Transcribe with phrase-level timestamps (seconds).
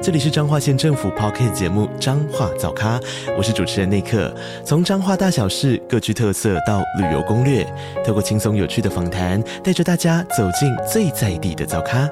[0.00, 3.00] 这里是彰化县政府 Podcast 节目《彰化早咖》，
[3.36, 4.32] 我是主持人内克。
[4.64, 7.66] 从彰化大小事各具特色到旅游攻略，
[8.06, 12.08] 透过轻松有趣的访谈，带着大家走进最在地的早咖。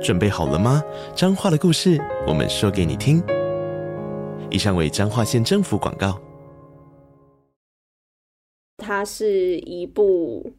[0.00, 0.80] 准备好了吗？
[1.16, 3.20] 彰化的故事，我们说给你听。
[4.48, 6.16] 以上为彰化县政府广告。
[8.76, 10.52] 它是一部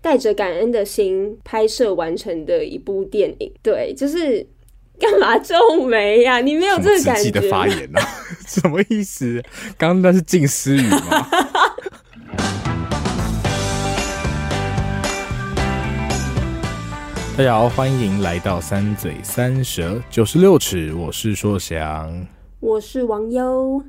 [0.00, 3.52] 带着感恩的心拍摄完成的一部电影。
[3.64, 4.46] 对，就是。
[4.98, 5.54] 干嘛皱
[5.86, 6.40] 眉呀？
[6.40, 7.30] 你没有这个感觉？
[7.30, 8.08] 的发言呢、啊？
[8.48, 9.42] 什么意思？
[9.76, 11.00] 刚刚那是静思语吗？
[17.36, 22.26] 大家好，欢迎来到三嘴三舌九十六尺，我是硕翔，
[22.60, 23.82] 我是王优，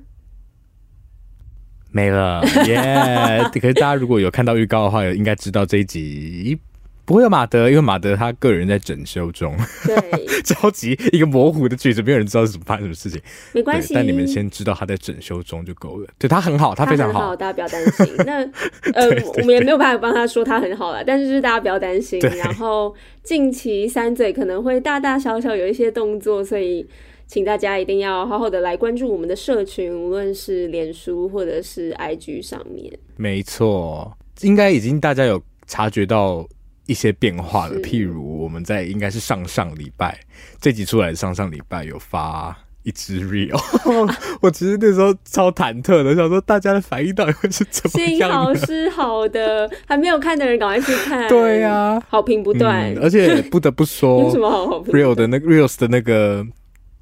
[1.90, 6.60] 没了 耶！Yeah, 可是大家如果有看到预告的话，应该知道这一集。
[7.08, 9.56] 不会有马德，因为马德他个人在整修中，
[9.86, 9.96] 对，
[10.44, 13.18] 着急一个模糊的句子，没有人知道是怎么发生什么事情。
[13.54, 16.08] 没关系，但你们先知道他在整修中就够了。
[16.20, 18.14] 对，他很好，他非常好，好，大家不要担心。
[18.26, 18.42] 那
[18.94, 22.20] 呃，我们也没有办法帮他说他很好了，但是就是大家不要担心。
[22.20, 26.86] 然后近期三嘴可能会大大小小有一些动作，所以
[27.26, 32.92] 请大家一定要好好的来关注我们的社群，无论是脸书或者是 IG 上面。
[33.16, 36.46] 没错，应该已经大家有察觉到。
[36.88, 40.18] 一些变化了，譬如我们在应该是上上礼拜
[40.60, 43.60] 这集出来的上上礼拜有发一支 real，
[44.42, 48.18] 我其实那时候超忐忑的，想说大家的反应到底会是怎么样？
[48.18, 51.28] 幸好是好的，还没有看的人赶快去看。
[51.30, 56.46] 对呀、啊，好评不断、嗯，而且不得不说，有什么好好评 real 的那个 reals 的那个。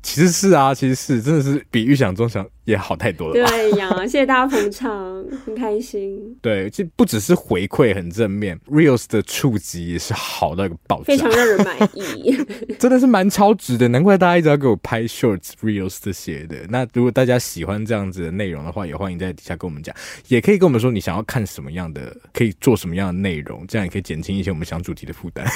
[0.05, 3.33] 其实是啊，其实是真的是比预想中想也好太多了。
[3.33, 6.37] 对呀，谢谢大家捧场，很开心。
[6.43, 12.37] 对，这不只是回馈很正面，Reels 的触及也是好到一个爆炸，非常让人满意。
[12.77, 16.57] 真的是蛮超值的，难怪大家一直要给我拍 Shorts、Reels 这些的。
[16.69, 19.93] 那如果大家喜欢这样子的内容的话，也欢迎在底下跟我们讲，
[20.27, 25.43] 也可以跟我们说你想要看什么样的，可以做什么样的内容，这样也可以减轻一些我们想主题的负担。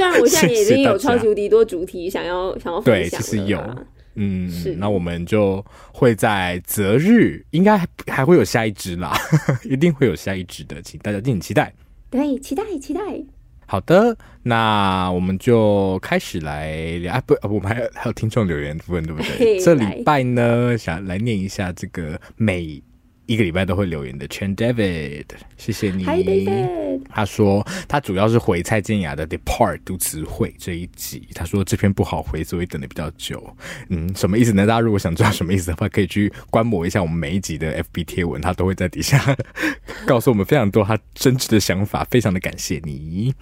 [0.00, 3.62] 虽然我现在已经有超级无敌多主题想要想要分享，对，其实有，
[4.14, 4.74] 嗯，是。
[4.76, 5.62] 那我们就
[5.92, 9.14] 会在择日，应该还会有下一支啦，
[9.62, 11.70] 一定会有下一支的，请大家敬请期待。
[12.08, 13.00] 对，期待期待。
[13.66, 19.60] 好的，那我们就开始来聊啊，不，我们还有还有听众留言的部分，对不对？
[19.62, 22.82] 这礼拜呢，想来念一下这个美。
[23.30, 25.24] 一个礼拜都会留言的 Chen David，
[25.56, 26.02] 谢谢你。
[26.02, 33.56] Hi David，他说他主要是回蔡健雅的 Depart 读词汇这一集，他说这篇不好回，所以等的比较久。
[33.88, 34.66] 嗯，什么意思呢？
[34.66, 39.36] 大家如果想知道什么意思的话，可以去观摩一下我们每一集的 FB 贴文，他都会在底下
[40.04, 43.32] 告诉我们非常多他真挚的想法，非常的感谢你。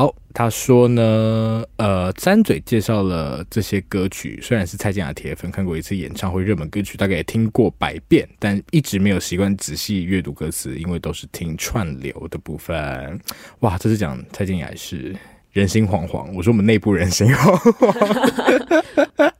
[0.00, 13.20] 好，他说呢，呃，张嘴介绍了这些歌曲，虽然是蔡健雅铁粉，看过一次演唱会热门歌曲，大概也听过百遍，但一直没有习惯仔细阅读歌词，因为都是听串流的部分。
[13.58, 15.14] 哇，这是讲蔡健雅是
[15.52, 19.30] 人心惶惶，我说我们内部人心惶惶。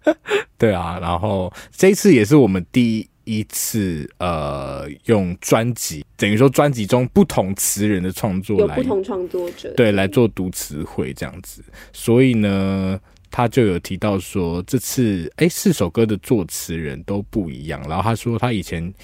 [0.59, 3.44] 对啊，然后这一次也是我们第一。
[3.53, 12.98] 次呃，用专辑等于说专辑中不同词人的创作来，有不同创作者对来做读词汇这样子，所以呢，
[13.28, 18.94] 他就有提到说这次哎四首歌的作词人都不一样，然后他说他以前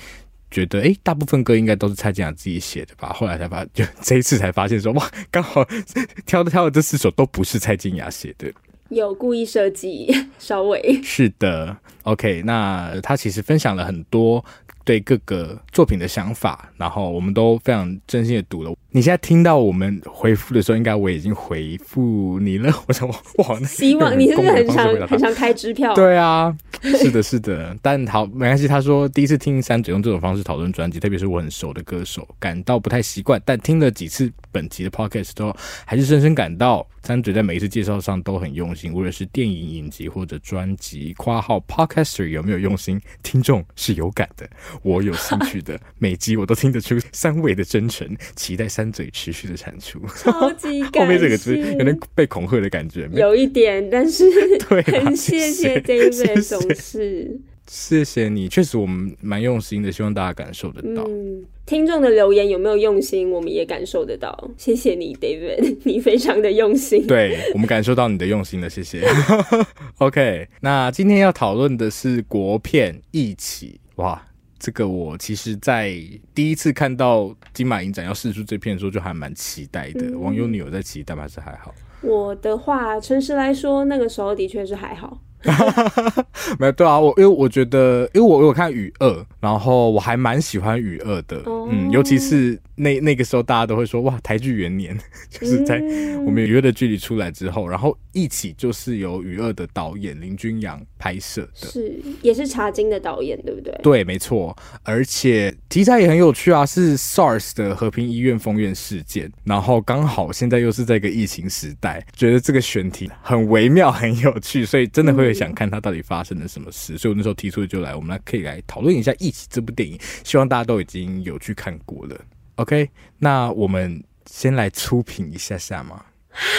[0.48, 5.66] 觉得哎大部分歌应该都是蔡健雅自己写的吧，后来才发就这一次才发现说哇刚好
[6.24, 8.52] 挑的挑的这四首都不是蔡健雅写的。
[8.88, 10.08] 有故意设计，
[10.38, 11.76] 稍微是的。
[12.02, 14.44] OK，那他其实分享了很多
[14.84, 18.72] 对各个作品的想法，然后我们都非常真心的读了。
[18.96, 22.72] 你现在听到我们回复的时候，应该我已经回复你了。
[22.88, 25.94] 我想，哇，希望你是不是很想很想开支票？
[25.94, 27.76] 对啊，是的，是的。
[27.82, 28.66] 但好，没关系。
[28.66, 33.38] 他说第一次听三嘴用这种方式讨论专辑，特别是我很熟的歌手，感到不太习惯。
[33.44, 35.54] 但听了几次本集的 Podcast 之后，
[35.84, 41.12] 还是深深感到三嘴在每一次介绍上都很用心，无论是电影影集或者专辑。
[41.18, 42.98] 括号 Podcaster 有没有用心？
[43.22, 44.48] 听众是有感的，
[44.80, 48.85] 我有兴趣的，每集我都听得出三位的真诚，期待三。
[48.92, 50.82] 嘴持续的产出，超级。
[50.82, 54.24] 后面这个字有点被恐吓的感觉，有一点，但是
[54.68, 57.40] 对，很谢谢 David 总是。
[57.68, 61.02] 谢谢你，确实我们蛮用心的，希望大家感受得到。
[61.08, 64.50] 嗯，听众的留言有没有用心，我们也感受得到。
[64.56, 67.04] 谢谢你，David，你非常的用心。
[67.08, 69.02] 对，我们感受到你的用心了，谢谢。
[69.98, 73.80] OK，那今天要讨论的是国片《一起》。
[74.00, 74.24] 哇，
[74.58, 75.94] 这个我其实，在
[76.34, 80.06] 第一次看到金马影展要试出这片的时候，就还蛮期待的。
[80.06, 81.22] 嗯、网友你有在期待吗？
[81.22, 81.74] 还是还好？
[82.02, 85.20] 我的话，诚实来说，那个时候的确是还好。
[86.58, 94.96] 没有对啊，我因为我觉得，因为我有看雨二，然后我还蛮喜欢雨二的，哦、嗯，尤其是那那个时候大家都会说哇，台剧元年，
[95.30, 95.76] 就是在
[96.24, 103.78] 我们雨二的距离出来之后，然后一起就是由雨二的导演林君阳拍摄的，是也是茶金的导演对不对？
[103.82, 115.35] 对，没错，而且题材也很有趣啊，是 SARS 的和平医院封院事件，然后刚好现在又是在一个疫情时代，觉得这个选题很微妙，很有趣，所以真的会。
[115.36, 122.16] 想看他到底发生了什么事，所以我那时候提出就来，我们来可以来讨论一下《一起》这部电影，希望大家都已经有去看过了。
[122.56, 122.88] OK，
[123.18, 126.02] 那我们先来初评一下下嘛。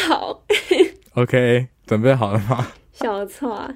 [0.07, 0.44] 好
[1.13, 2.71] ，OK，准备好了吗？
[2.94, 3.69] 小错，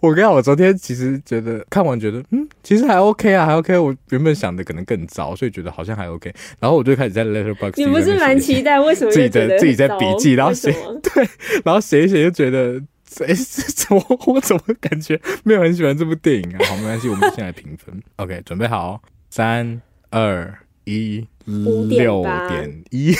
[0.00, 3.78] 我跟你讲，我昨天其实觉得看完觉得，嗯，其实还 OK 啊，还 OK。
[3.78, 6.32] 我原本想的可能更糟，所以觉得好像还 OK。
[6.60, 8.78] 然后我就开始在 Letterboxd，你不是蛮期待？
[8.78, 10.70] 为什么自己的自己在笔记，然后写
[11.02, 11.28] 对，
[11.64, 12.82] 然后写一写就觉得。
[13.24, 16.58] 哎， 怎么我怎么感觉没有很喜欢这部电影啊？
[16.66, 18.02] 好，没关系，我们先来评分。
[18.16, 19.00] OK，准备好，
[19.30, 19.80] 三
[20.10, 23.14] 二一，六点一，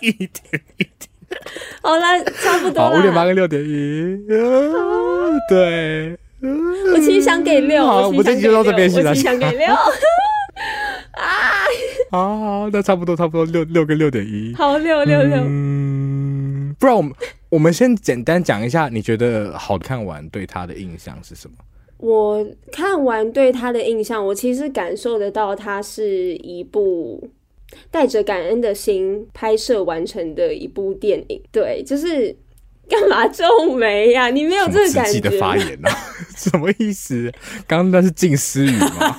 [0.00, 0.30] 一点
[0.76, 0.90] 一点。
[1.82, 2.98] 好了，差不多了。
[2.98, 4.18] 五点八跟六点一，
[5.48, 6.16] 对。
[6.40, 9.66] 我其实想给六，好，我这集就到这边，我其实想给六。
[9.66, 9.76] 啊，
[12.12, 14.54] 好好，那差不多，差不多六六跟六点一。
[14.56, 15.36] 好，六六六。
[15.38, 17.12] 嗯，不然我们。
[17.50, 21.56] 我们先简单讲一下，你觉得好看完对他的印象是什么？
[21.96, 27.28] 我看完对他的印象，我其实感受得到，它是一部
[27.90, 31.42] 带着感恩的心拍摄完成的一部电影。
[31.50, 32.36] 对，就是
[32.88, 34.28] 干嘛皱眉呀？
[34.30, 35.18] 你没有这个感觉？
[35.20, 35.96] 的发言呢、啊？
[36.36, 37.32] 什么意思？
[37.66, 39.16] 刚刚那是近思语吗？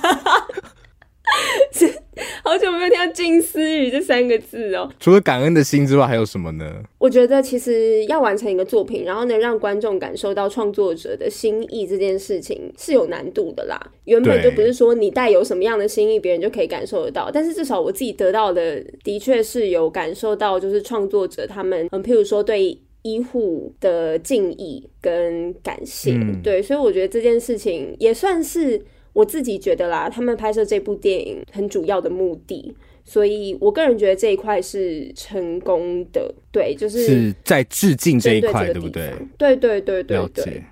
[2.44, 4.90] 好久没有听到“金丝雨”这三个字哦。
[4.98, 6.82] 除了感恩的心之外，还有什么呢？
[6.98, 13.80] 我觉得其实要完成一个作品，然后能让观众感受到创作者的心意，这件事情是有难度的啦。
[14.04, 17.30] 原本就不是说你带有什么样的心意，别人就可以感受得到。
[17.32, 28.82] 但是至少我自己得到的，的确是有感受到，就是创作者他们，嗯，譬如说对医护的敬意跟感谢，嗯、对，所以我觉得这件事情也算是。
[29.12, 32.74] 我自己觉得啦，他们拍摄这部电影很主要的目的，
[33.04, 36.34] 所以我个人觉得这一块是成功的。
[36.52, 39.12] 对，就是是在致敬这一块，对不对？
[39.36, 40.62] 对对对对对。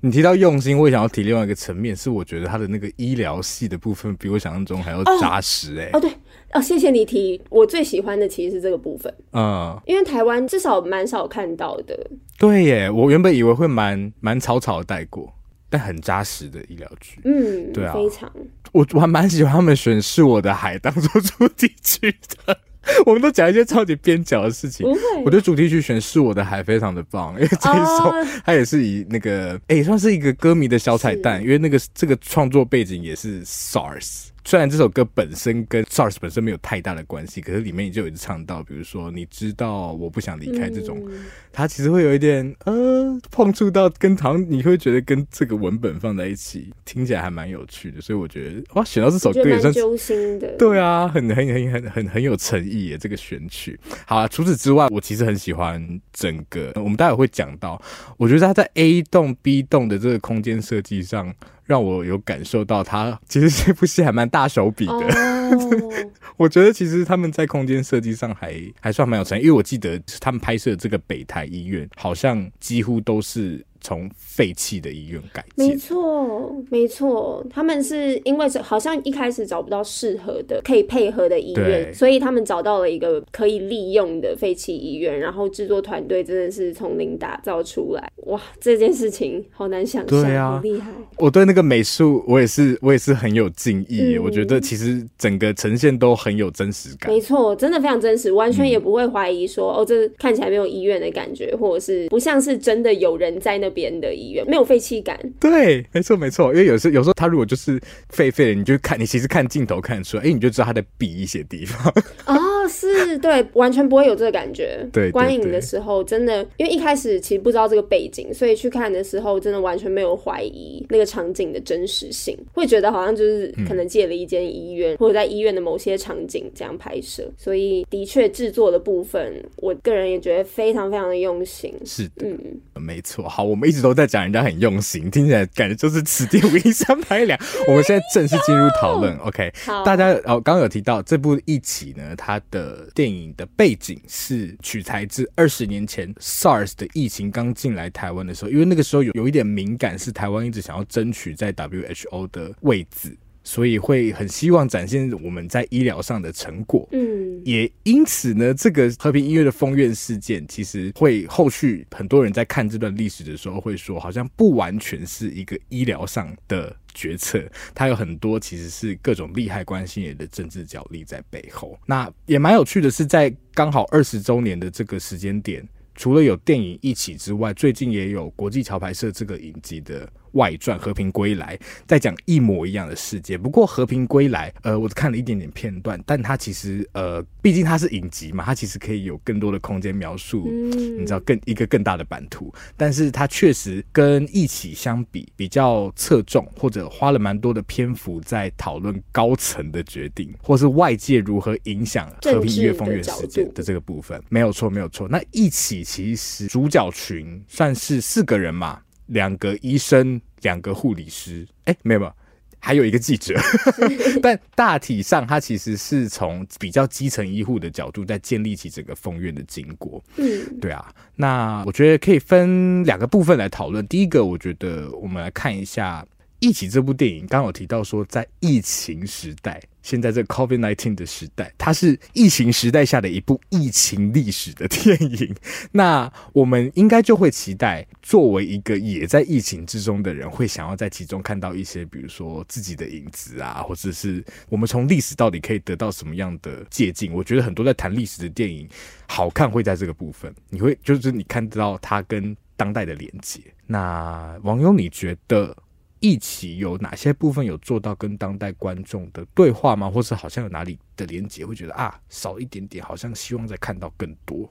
[0.00, 5.76] 你提到用心，我也想要提另外一个层面，是我觉得他的那个医疗系的部分比我想象中还要扎实。
[5.78, 6.10] 哎，哦，对
[6.52, 7.38] 哦，谢谢你提。
[7.50, 12.10] 我最喜欢的其实是这个部分，嗯，因为台湾至少蛮少看到的。
[12.38, 15.30] 对耶，我原本以为会蛮蛮草草的带过。
[15.70, 18.30] 但很扎实的医疗剧，嗯，对啊，非常。
[18.72, 22.14] 我我还蛮喜欢他们选《是我的海》当做主题曲
[22.44, 22.58] 的。
[23.06, 24.86] 我们都讲一些超级边角的事情。
[25.24, 28.12] 我觉得主题曲选《是我的海》非常的棒，因为这一首
[28.44, 34.28] 它也是以那个，哎、欸，算是一个歌迷的小彩蛋，因为那个这个创作背景也是 SARS。
[34.44, 53.78] 虽然这首歌本身跟 SARS 本身没有太大的关系，可是里面也就一直唱到，比如说你知道我不想离开这种，嗯、它其实会有一点呃碰触到跟唐，你会觉得跟这个文本放在一起，听起来还蛮有趣的，所以我觉得哇，选到这首歌也算揪心的，对啊，很很很很很很有诚意耶，这个选曲。
[54.06, 57.80] 好啊，除此之外，我其实很喜欢整个，我们待会会讲到，
[58.16, 61.34] 我觉得它在 A 栋 B 栋的这个空间设计上。
[61.70, 65.94] 让我有感受到他其实这部戏还蛮大手笔的，oh.
[66.36, 73.64] 我觉得其实他们在空间设计上还还算蛮有诚意，因为我记得他们拍摄这个北台医院好像几乎都是。
[73.80, 90.90] 从废弃的医院改建，没错，没错，他们是因为好像一开始找不到适合的可以配合的医院，所以他们找到了一个可以利用的废弃医院，然后制作团队真的是从零打造出来，哇，这件事情好难想象，对啊，好厉害！
[91.16, 103.69] 我对那个美术，我也是，我也是很有敬意，嗯、我觉得其实整个呈现都很有真实感，没错，真的非常真实，完全也不会怀疑说、嗯、哦，这看起来没有医院的感觉，或者是不像是真的有人在那。
[103.70, 111.92] 边的医院没有废弃感，对，没错没错，因为有时有时候他如果就是废废的，你就看你其实看镜头看得出来，哎、欸，你就知道他在比一些地方。
[112.26, 112.34] 哦，
[112.70, 114.86] 是对，完全不会有这个感觉。
[114.92, 127.30] 对，观影的时候真的，因为一开始其实不知道这个背景，所以去看的时候真的完全没有怀疑那个场景的真实性，会觉得好像就是可能借了一间医院，或者在医院的某些场景这样拍摄。
[127.36, 131.74] 所以的确制作的部分，我个人也觉得非常非常的用心。
[131.84, 132.38] 是的，嗯，
[132.74, 133.28] 没错。
[133.28, 137.38] 好，我们一直都在讲人家很用心，听起来感觉就是此地无银三百两。
[137.66, 139.52] 我们现在正式进入讨论， OK？
[139.64, 142.59] 好，大家哦，刚刚有提到这部《一起》呢，它的
[142.94, 153.16] 电影的背景是取材自二十年前 SARS 的疫情刚进来台湾的时候，因为那个时候有有一点敏感，是台湾一直想要争取在 WHO 的位置。
[153.42, 167.42] 所以会很希望展现我们在医疗上的成果，嗯，也因此呢，这个和平医院的封院事件，其实会后续很多人在看这段历史的时候会说，好像不完全是一个医疗上的决策，
[167.74, 171.78] 它有很多其实是各种利害关系人的政治角力在背后。
[171.86, 180.10] 那也蛮有趣的是，在刚好二十周年的这个时间点，除了有电影一起之外，最近也有国际桥牌社这个影集的。
[180.32, 181.56] 外传《和平归来》
[181.86, 192.52] 在讲一模一样的世界，不过《和平归来》呃，我只看了一点点片段，但它其实呃，毕竟它是影集嘛，它其实可以有更多的空间描述，你知道更一个更大的版图。
[192.76, 204.22] 但是它确实跟一起相比，比较侧重或者花了蛮多的篇幅在讨论高层的决定，或是外界如何影响和平医院封院事件的这个部分。
[204.28, 205.08] 没有错，没有错。
[205.08, 208.80] 那一起其实主角群算是四个人嘛。
[209.10, 212.12] 两个医生，两个护理师，哎，没有没有，
[212.58, 213.34] 还有一个记者。
[214.22, 220.02] 但大体上，他其实是从比较基层医护的角度，在建立起整个封院的经过。
[220.16, 220.92] 嗯，对啊。
[221.16, 223.86] 那我觉得可以分两个部分来讨论。
[223.86, 226.06] 第一个，我觉得我们来看一下。
[226.40, 235.34] 一起这部电影，刚有提到说，在疫情时代，现在这 COVID-19 的时代，它是疫情时代下的一部疫情历史的电影。
[235.70, 247.12] 那我们应该就会期待，作为一个也在疫情之中的人，会想要在其中看到一些，比如说自己的影子啊，或者是我们从历史到底可以得到什么样的借鉴。
[247.12, 248.66] 我觉得很多在谈历史的电影，
[249.06, 253.40] 好看会在这个部分，你会就是你看到它跟当代的连接。
[253.66, 255.54] 那网友，你觉得？
[256.00, 259.90] 疫起有哪些部分有做到跟当代观众的对话吗？
[259.90, 264.48] 或是好像有哪里的连接会觉得啊，少一点点，好像希望再看到更多。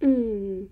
[0.00, 0.68] 嗯，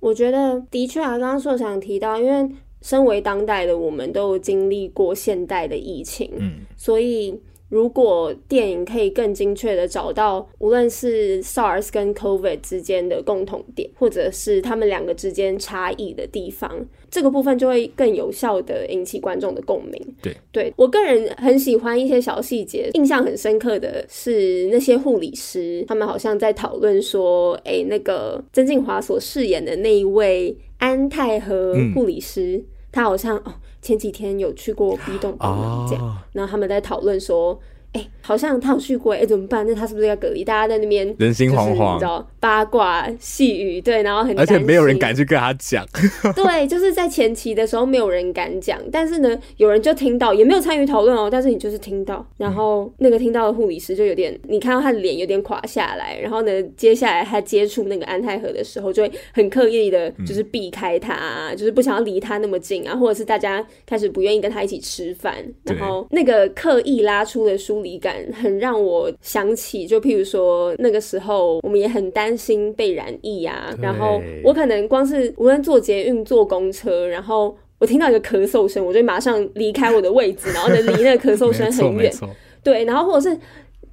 [0.00, 7.40] 我觉得的确啊，刚刚硕想提到，因为身为当代的我们都有经历过现代的疫情，嗯，所以。
[7.70, 20.14] 如果电影可以更精确的找到，无论是 SARS 跟 COVID 之间的共同点，或者是他们两个之间差异的地方，这个部分就会更有效的引起观众的共鸣。
[20.20, 33.54] 对，对我个人很喜欢一些小细节，印象很深刻的是那些护理师，他们好像在讨论说，哎、欸，那个曾敬华所饰演的那一位安泰和护理师，嗯、他好像哦。
[33.82, 37.60] 前几天有去过 B 栋帮忙这样，然后他们在讨论说。
[37.92, 39.66] 哎、欸，好像他有去过，哎、欸，怎么办？
[39.66, 40.44] 那他是不是要隔离？
[40.44, 45.84] 大家在那边人心惶惶，你知道八卦细语，对，然后很，而且没有人敢去跟他讲。
[46.36, 67.90] 对，就是在前期的时候没有人敢讲，但是呢，有人就听到，也没有参与讨论哦，但是你就是听到，然后那个听到的护理师就有点，你看到他的脸有点垮下来，然后呢，接下来他接触那个安泰和的时候，就会很刻意的，就是避开他，嗯、就是不想要离他那么近啊，或者是大家开始不愿意跟他一起吃饭，然后那个刻意拉出的书。
[67.90, 73.74] 离感很让我想起，就譬如说那个时候，我们也很担心被染疫啊。
[73.80, 82.12] 然后我可能光是无论坐捷运、坐公车，然后我听到一个咳嗽声，我就马上离开我的位置，然后呢离那个咳嗽声很远。
[82.62, 83.38] 对，然后或者是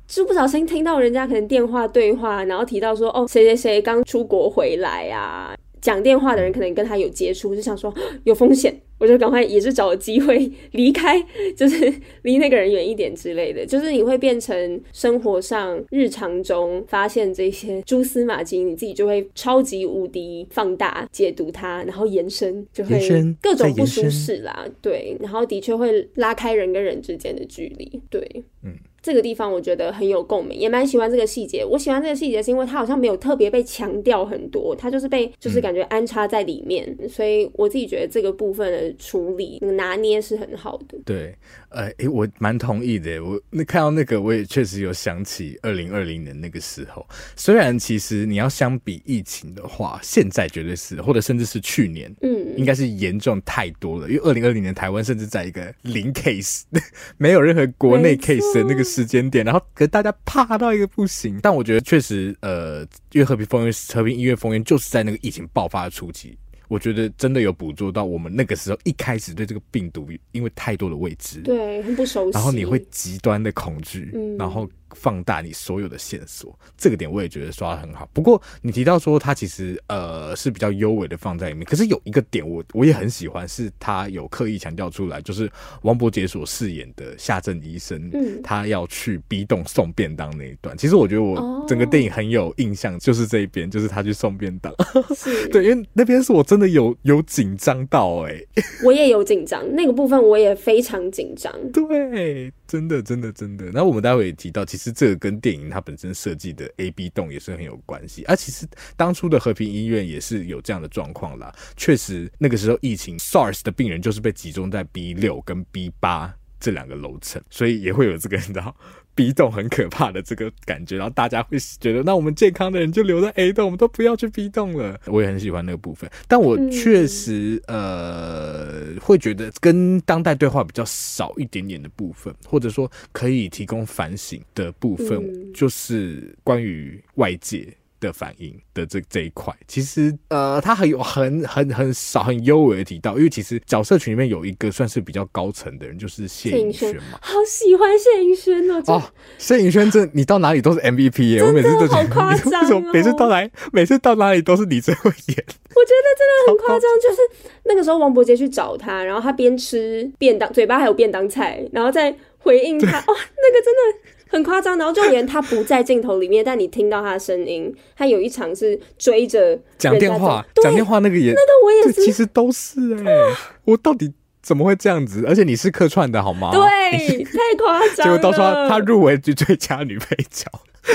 [0.05, 5.55] 就不小心听到人家可能电话对话，然后提到说哦，谁谁谁刚出国回来啊。
[5.87, 7.93] 讲电话的人可能跟他有接触，就想说
[8.25, 11.17] 有风险，我就赶快也是找个机会离开，
[11.55, 13.65] 就是离那个人远一点之类的。
[13.65, 22.99] 就是你会变成生活上日常中发现这些蛛丝马迹，你自己就会超级无敌放大解读它，然后延伸就会
[23.41, 24.67] 各种不舒适啦。
[24.81, 28.01] 对，然后的确会拉开人跟人之间的距离。
[28.09, 28.73] 对，嗯。
[29.07, 31.63] 这个地方我觉得很有共鸣，也蛮喜欢这个细节。
[31.63, 40.97] 我喜欢这个细节是因为它好像没有特别被强调很多，它就是被就是感觉安插在里面，嗯、所以我自己觉得这个部分的处理那个拿捏是很好的。
[41.05, 41.33] 对，
[41.69, 43.23] 呃，诶，我蛮同意的。
[43.23, 47.05] 我那看到那个，我也确实有想起二零二零年那个时候。
[47.37, 54.09] 虽然其实你要相比疫情的话，现在绝对是，或者甚至是去年，嗯，应该是严重太多了。
[54.09, 56.63] 因为二零二零年台湾甚至在一个零 case，
[57.17, 61.39] 没有任何国内 case 的那个时时间点，然后给大家怕到一个不行。
[61.39, 66.35] 但我觉得确实，呃，因为和平风云、和平音乐风云就是在那个疫情爆发的初期。
[66.67, 74.67] 我觉得真的有捕捉到我们那个时候一开始对这个病毒，因为太多的未知，对，很不熟悉，然后你会极端的恐惧，嗯，然后。
[74.95, 78.09] 放大你所有的线索，这个点我也觉得刷的很好。
[78.13, 85.51] 不过你提到说他其实呃是比较优美的放在里面，可是有一个点我我也很喜欢，是他有刻意强调出来，就是
[85.81, 90.77] 王柏杰所饰演的夏正医生，嗯，他要去 B 栋送便当那一段。
[90.77, 94.73] 其实我觉得我整个电影很有印象，就是这一边，就是他去送便当。
[95.51, 98.47] 对，因为那边是我真的有有紧张到哎、欸，
[98.85, 101.53] 我也有紧张，那个部分我也非常紧张。
[101.71, 103.71] 对，真的真的真的。
[103.71, 104.93] 那我们待会也提到，其实。
[104.97, 111.53] 这个跟电影它本身设计的 A、B 栋也是很有关系，啊、其实当初的和平医院也是有这样的状况啦。
[111.75, 118.75] 确实，那个时候疫情 SARS 的病人就是被集中在 B 六跟 B 八这两个楼层，所以也会有这个你知道。
[119.17, 124.99] B 栋很可怕的这个感觉，然后大家会觉得，那我们健康的人就留在 A 栋，我们都不要去 B 栋了。
[125.07, 137.67] 我也很喜欢那个部分，但我确实、嗯、呃会觉得跟当代对话比较少一点点的部分，或者说可以提供反省的部分，嗯、就是关于外界。
[137.99, 148.81] 的反应的这这一块，其实呃，他很有很很很少很幽微的提到，因为其实角色群里面有一个算是比较高层的人，就是谢颖轩嘛，好喜欢谢颖轩哦。
[148.87, 149.03] 哦，
[149.37, 164.16] 谢颖轩这你到哪里都是 MVP 耶，我每次都觉得好夸张哦， 每次到来每次到哪里都是你最会演，我觉得真的很夸张，就是那个时候王柏杰去找他，然后他边吃便当，嘴巴还有便当菜，然后再回应他，哇，那个真的。
[164.29, 167.73] 很夸张，然后就连他不在镜头里面，但你听到他的声音。
[167.95, 175.23] 他有一场是追着讲电话，讲电话那个也，那个我也是，其实都是哎、欸，我到底怎么会这样子？
[175.27, 176.51] 而且你是客串的好吗？
[176.51, 178.05] 对，太夸张。
[178.05, 180.45] 结果到时候他入围最最佳女配角，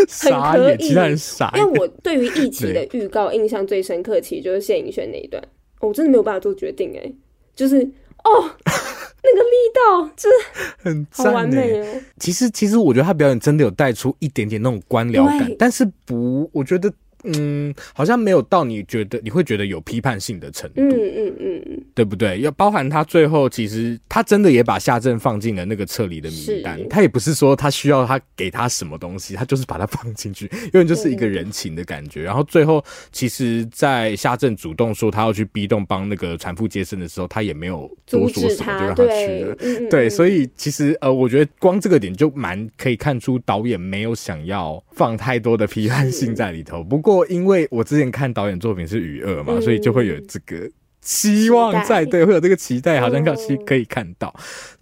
[0.09, 1.65] 傻眼，其他人傻眼。
[1.65, 5.43] 因为我对于一期的预告印象最深刻，其实就是谢颖轩那一段，
[5.81, 7.15] 我、哦、真的没有办法做决定哎、欸，
[7.57, 7.89] 就是。
[8.25, 10.45] 哦，那个力道真的
[10.79, 12.01] 很好完美哦。
[12.19, 16.93] 其实，其实我觉得他表演真的有带出一点点那种官僚感，但是不，我觉得。
[17.25, 22.41] 嗯，好像没有到你觉得你会觉得有批判性的程度，嗯嗯嗯嗯，对不对？
[22.41, 32.23] 要包含他最后其实他真的也把夏正放进了那个撤离的名单，他也不是说他需要他给他什么东西，他就是把他放进去，因为就是一个人情的感觉。
[32.23, 39.55] 然后最后其实，在夏正主动说他要去 B 栋帮那个产妇接生的时候，他也没有多说什么，就让他去了。
[39.55, 46.83] 对，对，所以其实呃，我觉得光这个点就蛮可以看出导演没有想要放太多的批判性在里头。
[46.83, 47.12] 不过。
[47.29, 50.71] 因为我之前看导演作品是《与恶》嘛，所以就会有这个
[51.01, 54.35] 期望在，对，会有这个期待，好像可以可以看到，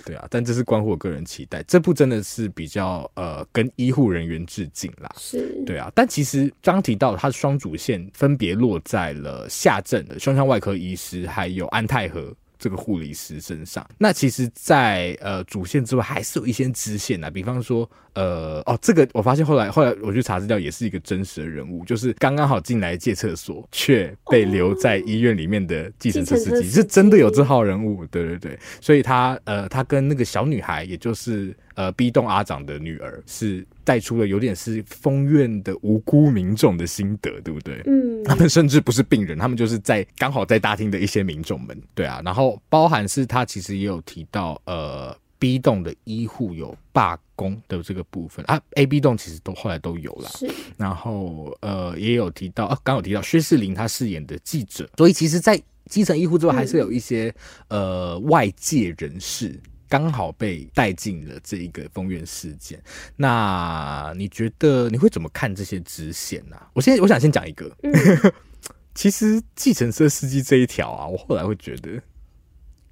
[0.05, 0.27] 对啊。
[0.31, 5.91] 但这是关乎我个人期待，这部真的是比较呃跟医护人员致敬啦，是对啊。
[5.95, 12.35] 但其实刚提到他的双主线分别落在了夏镇的胸腔外科医师，还有安泰和。
[12.61, 17.31] 这个护理师身上，那其实在，呃主线之外，还是有一些支线啊。
[17.31, 28.05] 比方说，呃，哦，这个我发现后来后来我去查资料，也是一个真实的人物，就是刚刚好进来借厕所却被留在医院里面的计程车司机，是真的有这号人物。
[28.09, 31.57] 对对对，所以他呃，他跟那个小女孩，也就是。
[31.81, 37.81] 呃，B 栋阿长的女儿是带出了有点是封院的无辜民众的心得，对不对？
[37.87, 42.21] 嗯，他们甚至不是病人，他们就是在刚好在大厅的一些民众们，对啊。
[42.23, 50.29] 然后包含是他其实也有提到，呃，B 栋的医护有罢工的这个部分啊，A、B 栋其实都后来都有了。
[50.37, 57.35] 是，然后呃，也有提到啊，刚有提到薛仕凌他饰演的记者，所以其实，在基层医护之外，还是有一些、
[57.69, 59.59] 嗯、呃外界人士。
[59.91, 62.81] 刚好被带进了这一个封院事件，
[63.17, 66.57] 那你觉得你会怎么看这些支线呢？
[66.73, 67.93] 我先我想先讲一个，嗯、
[68.95, 72.01] 其实计程车司机这一条啊，我后来会觉得。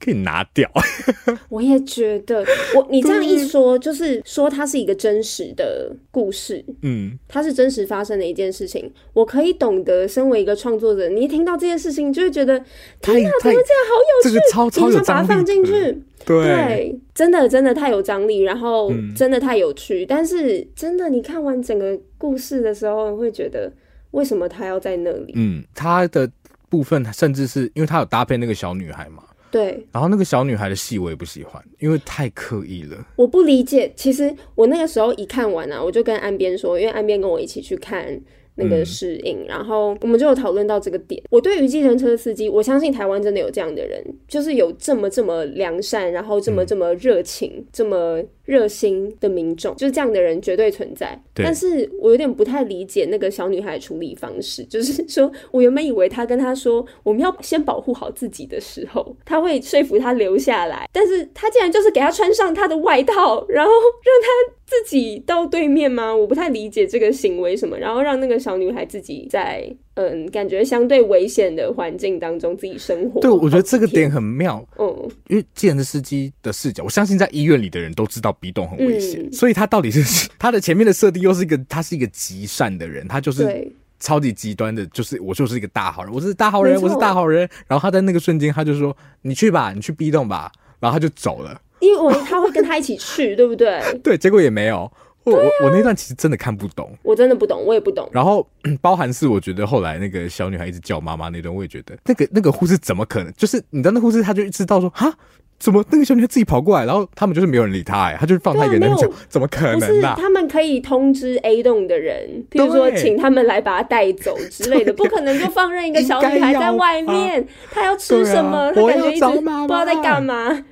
[0.01, 0.71] 可以拿掉，
[1.49, 10.09] 我也觉得，我你这样一说，就是说它是一个真实的故事，嗯，它是真实发生的一件事情，我可以懂得。
[10.09, 12.59] 身为一个创作者，你一听到这件事情，就会觉得
[13.03, 20.05] 天哪，怎么这样好有趣，这个超超有张力，你想把它放进去，对，对，真的真的太有张力，然后真的太有趣。
[20.05, 23.71] 嗯、但是真的，你看完整个故事的时候，会觉得
[24.13, 25.33] 为什么他要在那里？
[25.37, 26.31] 嗯，他的
[26.71, 29.23] 部分甚至是因为他有搭配那个小女孩嘛。
[29.51, 32.97] 对，然后那个小女孩的戏我也不喜欢，因为太刻意了。
[33.17, 38.21] 我不理解，其实我那个时候一看完啊，我就跟岸边说，因为岸边跟我一起去看
[38.57, 39.41] 那个适应。
[39.41, 41.23] 嗯、然后我们就有讨论到这个点。
[41.31, 48.23] 我对于计程车司机，我相信台湾真的有这样的人，就是有这么这么良善，然后这么这么热情，嗯、这么。
[48.49, 51.21] 热心的民众，就是这样的人绝对存在。
[51.35, 66.17] 但是我有点不太理解那个小女孩的处理方式，就是说我原本以为她跟她说我们要先保护好自己的时候，她会说服她留下来，但是她竟然就是给她穿上她的外套，然后让她自己到对面吗？
[66.17, 69.71] 我不太理解这个行为什么，然后让那个小女孩自己在。
[69.99, 73.21] 嗯，感觉相对危险的环境当中自己生活。
[73.21, 74.65] 对，我觉得这个点很妙。
[74.79, 74.87] 嗯，
[75.27, 87.49] 因为计程车司机的视角，我相信在医院里的人都知道 B 栋很危险，嗯、所以他到底是他的前面的设定又是一个，他是一个极善的人，他就是超级极端的，就是我就是一个大好人，我是大好人，我是大好人。
[87.67, 93.81] 然后他在那个瞬间，他就说：“你去吧，你去 B 栋吧。”然后他就走了，因为我他会跟他一起去，对不对？
[94.05, 94.89] 对，结果也没有。
[95.31, 98.09] 我我那段其实真的看不懂，我真的不懂，我也不懂。
[98.13, 98.47] 然后
[98.81, 103.33] 包含是我觉得后来那个小女孩一直叫妈妈那段，我也觉得那个那个护士怎么可能？
[103.37, 105.13] 就是你知道那护士，他就知道说哈，
[105.59, 110.15] 怎么那个小女孩自己跑过来，然后他们就是没有人理她，哎，她就是放她一个人讲，怎么可能啊？
[110.17, 118.73] 他们可以通知 A 栋的人，比如说请他们来把她带走之类的， 不可能就放任一个小女孩在外面，她要吃什么？
[118.73, 120.65] 她感觉一直不知道在干嘛。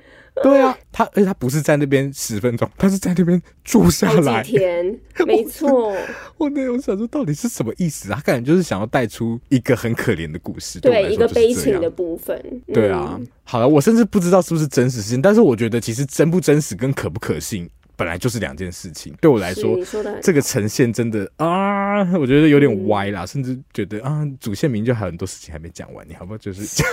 [0.43, 5.95] 对啊，他而且他不是在那边十分钟，他是在那边住下来几天， 没错。
[6.37, 8.15] 我那我想说，到底是什么意思啊？
[8.15, 12.39] 他感觉就是想要带出一个很可怜的故事，对，对一个悲情的部分。
[12.73, 19.13] 对啊，好了，我甚至不知道是不是真实事情，但是我觉得其实真不真实跟可不可信本来就是两件事情。
[19.19, 26.37] 对我来说，说这个呈现真的啊，我觉得有点歪啦，嗯、甚至觉得啊，主线名就还有很多事情还没讲完，你好不好？
[26.37, 26.83] 就是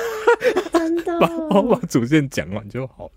[0.72, 3.12] 真的 把我把主线讲完就好了。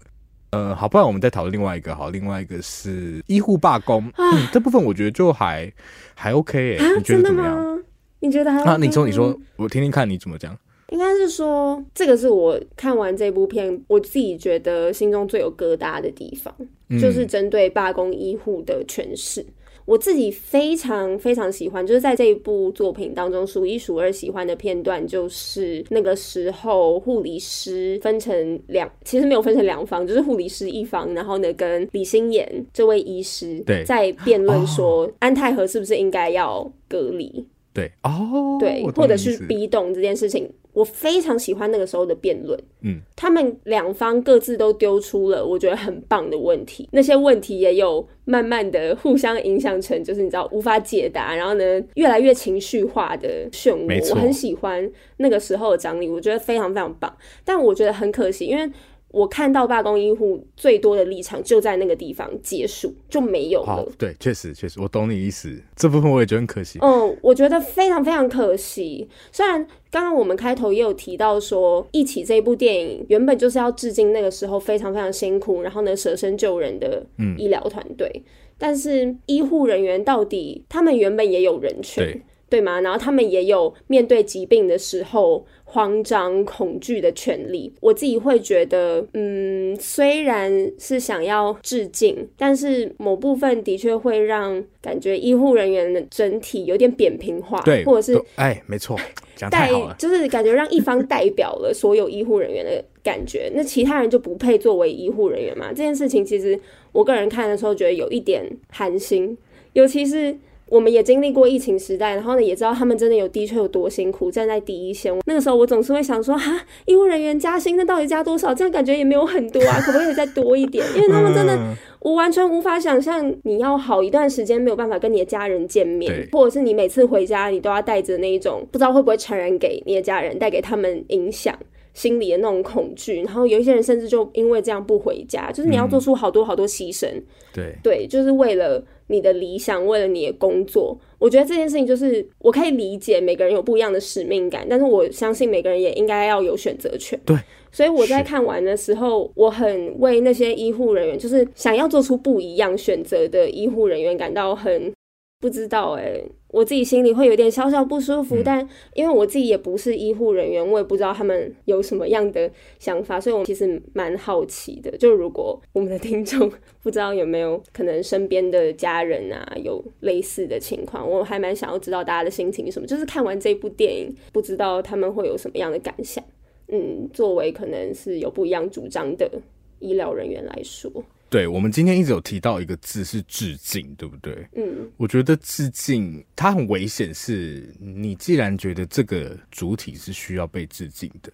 [0.52, 1.96] 呃，好，不然我们再讨论另外一个。
[1.96, 5.72] 好，另外一个是医护罢工，啊、嗯，这部分我觉得就还
[6.16, 7.84] 还 OK 哎、欸，啊、你觉得怎么样？
[8.20, 8.70] 你觉得还、OK?
[8.70, 8.78] 啊？
[8.78, 10.58] 你说，你说，我听听看你怎么讲。
[10.90, 16.56] 应该是说，这个是我看完这部片，我自己觉得心中最有疙瘩的地方，
[16.90, 19.46] 嗯、就是针对罢工医护的诠释。
[19.88, 37.48] 我自己非常非常喜欢，就是在这一部作品当中数一数二喜欢的片段，就是那个时候护理师分成两，其实没有分成两方，就是护理师一方，然后呢跟李心妍这位医师在辩论说安泰和是不是应该要隔离。
[37.74, 42.60] 对哦，对，或者是 B 栋这件事情，我非常喜欢那个时候的辩论。
[42.82, 54.12] 嗯，他们两方各自都丢出了我觉得很棒的问题，那些问题也有慢慢的互相影响成，就是你知道无法解答，然后呢越来越情绪化的漩涡。
[54.12, 54.88] 我很喜欢
[55.18, 57.18] 那个时候的张力，我觉得非常非常棒。
[57.44, 58.72] 但我觉得很可惜，因为。
[59.18, 63.88] 我看到罢工医护最多的立场就在那个地方结束，就没有了。
[63.98, 65.60] 对，确实确实，我懂你意思。
[65.76, 66.78] 这部分我也觉得很可惜。
[66.82, 69.08] 嗯，我觉得非常非常可惜。
[69.32, 77.04] 虽然刚刚我们开头也有提到说，《一起》这部电影原本就是要致敬那个时候非常非常辛苦，然后呢舍身救人的
[77.38, 78.08] 医疗团队。
[78.14, 78.24] 嗯、
[78.58, 82.82] 但是医护人员到底他们原本也有人权，对，对吗？
[82.82, 85.46] 然后他们也有面对疾病的时候。
[85.70, 98.98] 慌张、恐惧的权利，我自己会觉得，嗯，虽然是想要致敬，但是某部分的确会让感觉医护人员的整体有点扁平化，对，或者是，哎，没错，
[99.36, 105.68] 讲太好了，就是感觉让一方代表了所有医护人员的感觉，那其他人就不配作为医护人员嘛？
[105.72, 106.58] 这件事情其实
[106.94, 109.38] 我个人看的时候觉得有一点寒心，
[109.74, 110.38] 尤其是。
[110.70, 115.14] 我们也经历过疫情时代，然后呢，也知道他们真的有的确有多辛苦，站在第一线。
[115.26, 118.54] 那个时候，我总是会想说，哈，医护人员加薪，那到底加多少？
[118.54, 120.86] 这样感觉也没有很多啊， 可不可以再多一点？
[120.96, 121.58] 因为他们真的，
[122.00, 131.58] 我完全无法想象，你要好一段时间没有办法跟你的家人见面，或者是你每次回家，你都要带着那一种不知道会不会传染给你的家人，带给他们影响。
[131.98, 140.96] 心里的那种恐惧，然后有一些人甚至就因为这样不回家，就是你要做出好多好多牺牲，嗯、对对，就是为了你的理想，为了你的工作。
[141.18, 147.20] 我觉得这件事情就是我可以理解每个人有不一样的使命感，但是我相信每个人也应该要有选择权。
[147.26, 147.36] 对，
[147.72, 154.94] 所以我在看完的时候，我很为那些医护人员，就是想要做出不一样选择的医护人员感到很。
[155.40, 164.98] 不知道哎、欸，我自己心里会有点小小不舒服，嗯、但因为我自己也不是医护人员，我也不知道他们有什么样的想法，所以我其实蛮好奇的。
[164.98, 172.88] 就如果我们的听众不知道有没有可能身边的家人啊有类似的情况，我还蛮想要知道大家的心情是什么。
[172.88, 176.24] 就是看完这部电影，不知道他们会有什么样的感想。
[176.70, 179.30] 嗯，作为可能是有不一样主张的
[179.78, 180.92] 医疗人员来说。
[181.30, 184.48] 对，我们今天一直有提到一个字是致敬，对不对？
[184.56, 191.30] 嗯，我觉得致敬它很危险，是你既然觉得这个主体是需要被致敬的，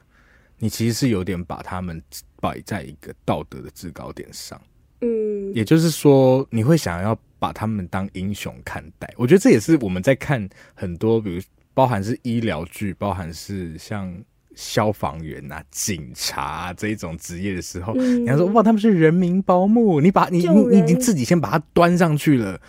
[0.58, 2.02] 你其实是有点把他们
[2.42, 4.60] 摆在一个道德的制高点上。
[5.02, 9.14] 嗯，也就是说，你会想要把他们当英雄看待。
[9.16, 11.40] 我觉得这也是我们在看很多，比如
[11.76, 14.12] 包含是医疗剧，包含是像。
[14.56, 22.60] 消防员啊，警察啊，这一种职业的时候，嗯、你要说哇，他们是人民保姆，你把你你你已经自己先把它端上去了，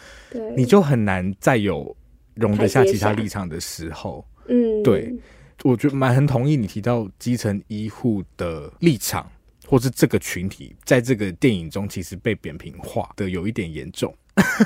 [0.57, 1.97] 你就很难再有
[2.35, 4.27] 容得下其他立场的时候。
[4.49, 5.15] 嗯，对，
[5.63, 9.31] 我觉得蛮很同意你提到基层医护的立场，
[9.67, 14.15] 或是这个群体在这个电影中其实被扁平化的有一点严重。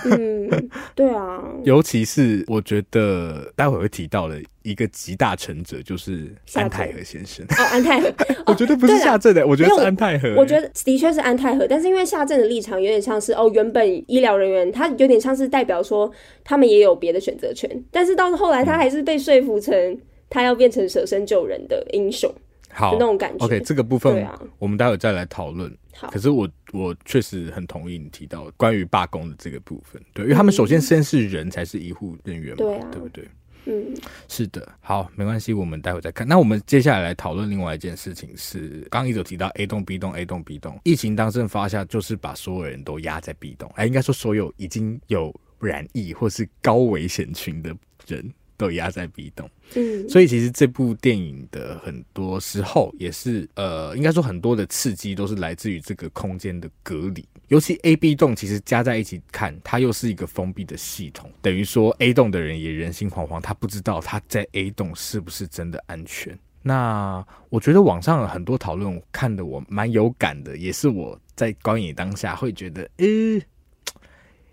[0.04, 7.44] 嗯，对啊，尤其是我觉得待会会提到的一个集大成者，就是安泰和先生。
[7.50, 8.12] 哦，安泰和，
[8.46, 10.35] 我觉得不是夏正的，我觉得是安泰和。
[10.37, 16.11] 我觉得的确是安泰和，但是因为夏正的立场有点像是哦，原本医疗人员他有点像是代表说
[16.42, 19.98] 他们也有别的选择权，但是到后来他还是被说服成
[20.31, 22.33] 他要变成舍身救人的英雄。
[22.72, 23.44] 好，那种感觉。
[23.44, 24.26] OK，这个部分
[24.59, 25.74] 我们待会再来讨论。
[25.94, 33.28] 好，可是我我确实很同意你提到关于罢工的这个部分，对，因为他们首先先是人才是医护人员嘛，对啊，对不对？
[33.64, 33.94] 嗯，
[34.28, 34.66] 是的。
[34.81, 36.26] 好，没关系，我们待会再看。
[36.26, 47.76] 那我们接下来来讨论另外一件事情是，刚刚一直有提到 A 栋 B 栋 A 栋 B 栋，疫情当阵发下，就是把所有人都压在 B 栋，哎，应该说所有已经有染疫或是高危险群的
[48.07, 48.33] 人。
[48.59, 57.25] 都压在 B 栋，嗯，所以其实这部电影的很多时候也是，呃，应该说很多的刺激都是来自于这个空间的隔离。
[57.47, 66.37] 尤其 A、B 栋其实加在一起看，它又是一个封闭的系统，等于说 A 栋的人也人心惶惶，他不知道他在 A 栋是不是真的安全。
[66.61, 73.07] 那我觉得网上很多讨论看得我蛮有感的，也是我在观影当下会觉得，呃。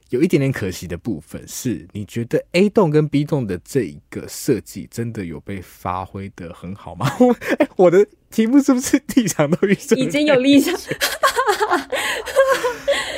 [0.09, 7.07] 有一点点可惜的部分是，你觉得 A 栋跟 B 栋的这一个设计真的有被发挥的很好吗？
[7.57, 10.73] 欸， 我的题目是不是立场都已经有立场？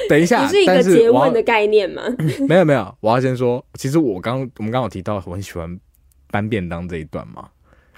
[0.09, 2.01] 等一下，你是一个结问的概念吗？
[2.47, 5.77] 没有没有，我要先说，其实我刚我们刚好提到我很喜欢
[6.31, 7.49] 搬便当这一段嘛，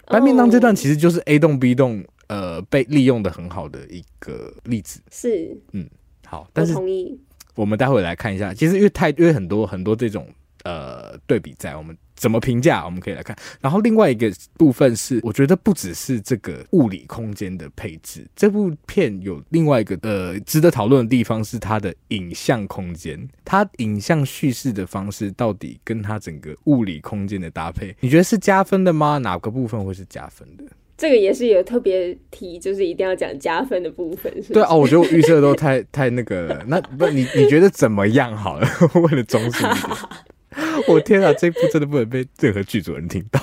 [0.08, 4.99] 搬便当这段其实就是 A 栋 B 栋呃被利用的很好的一个例子。
[5.12, 5.88] 是，嗯，
[6.25, 7.19] 好，但是同意。
[7.60, 10.26] 我们待会来看一下，其实因为太因为很多很多这种
[10.63, 12.86] 呃对比在，我们怎么评价？
[12.86, 13.36] 我们可以来看。
[13.60, 29.17] 然后另外一个部分是，我觉得不只是这个物理空间的配置，这部片有另外一个呃值得讨论的地方是它的影像空间，它影像叙事的方式到底跟它整个物理空间的搭配，你觉得是加分的吗？
[29.17, 30.63] 哪个部分会是加分的？
[30.99, 34.51] 这个也是有特别提，就是一定要讲加分的部分，是？
[34.51, 36.65] 对哦，我觉得我预测都太太那个了。
[36.67, 38.35] 那不，你你觉得怎么样？
[38.35, 38.67] 好了，
[39.01, 43.39] 为了中性一点，我天啊，这部真的不能被任何剧组人听到。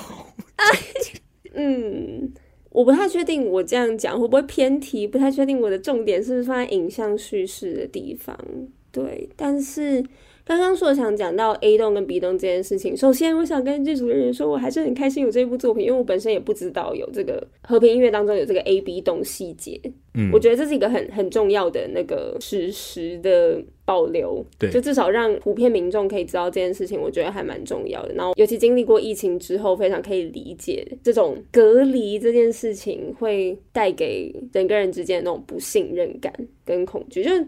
[1.55, 2.31] 嗯，
[2.69, 8.37] 我不太确定我这样讲会不会偏题，不太确定我的重点是不是放在影像叙事的地方。
[8.91, 10.03] 对，但是。
[10.47, 19.77] 刚刚说想讲到 A 栋跟 B 栋这件事情，首先我想跟剧组的人说，我还是很开心有这部作品，因为我本身也不知道有这个和平音乐当中有这个 A B 栋细节。
[20.13, 28.13] 嗯，我觉得这是一个很很重要的那个实时的保留，对，就至少让普遍民众可以知道这件事情，我觉得还蛮重要的。
[28.13, 36.33] 然后尤其经历过疫情之后，非常可以理解这种隔离这件事情会带给人跟人之间的那种不信任感
[36.63, 37.45] 跟恐惧，就是。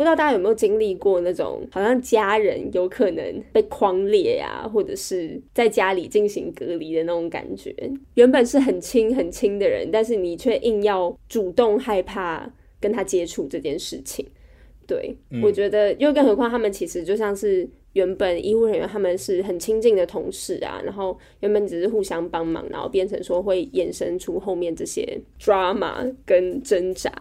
[0.00, 7.70] 不知道大家有没有经历过那种，好像家人有可能被框列呀，或者是在家里进行隔离的那种感觉。
[8.14, 14.26] 原本是很亲很亲的人，但是你却硬要主动害怕跟他接触这件事情。
[14.86, 27.12] 对，嗯，我觉得，又更何况他们其实就像是原本医护人员，他们是很亲近的同事啊，然后原本只是互相帮忙，然后变成说会衍生出后面这些 drama 跟挣扎。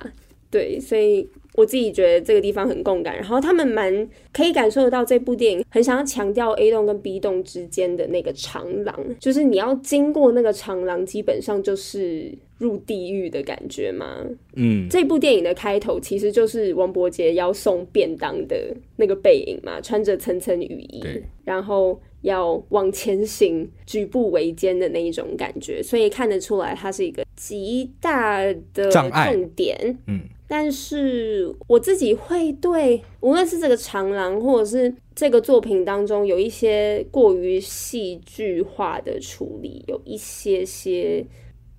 [0.49, 1.29] 对，所以。
[1.59, 14.25] 我自己觉得这个地方很共感，然后他们蛮可以感受得到这部电影很想要强调 A 栋跟 B 栋之间的那个长廊，就是你要经过那个长廊，基本上就是入地狱的感觉嘛。
[14.55, 21.03] 嗯，这部电影的开头其实就是王伯杰要送便当的那个背影嘛，穿着层层雨衣，
[21.43, 28.41] 然后要往前行，举步维艰的那一种感觉，所以看得出来它是一个极大
[28.73, 29.97] 的重点。
[30.07, 30.21] 嗯。
[30.51, 41.23] 但是我自己会对，无论是这个长廊，或者是这个作品当中有一些过于戏剧化的处理，有一些些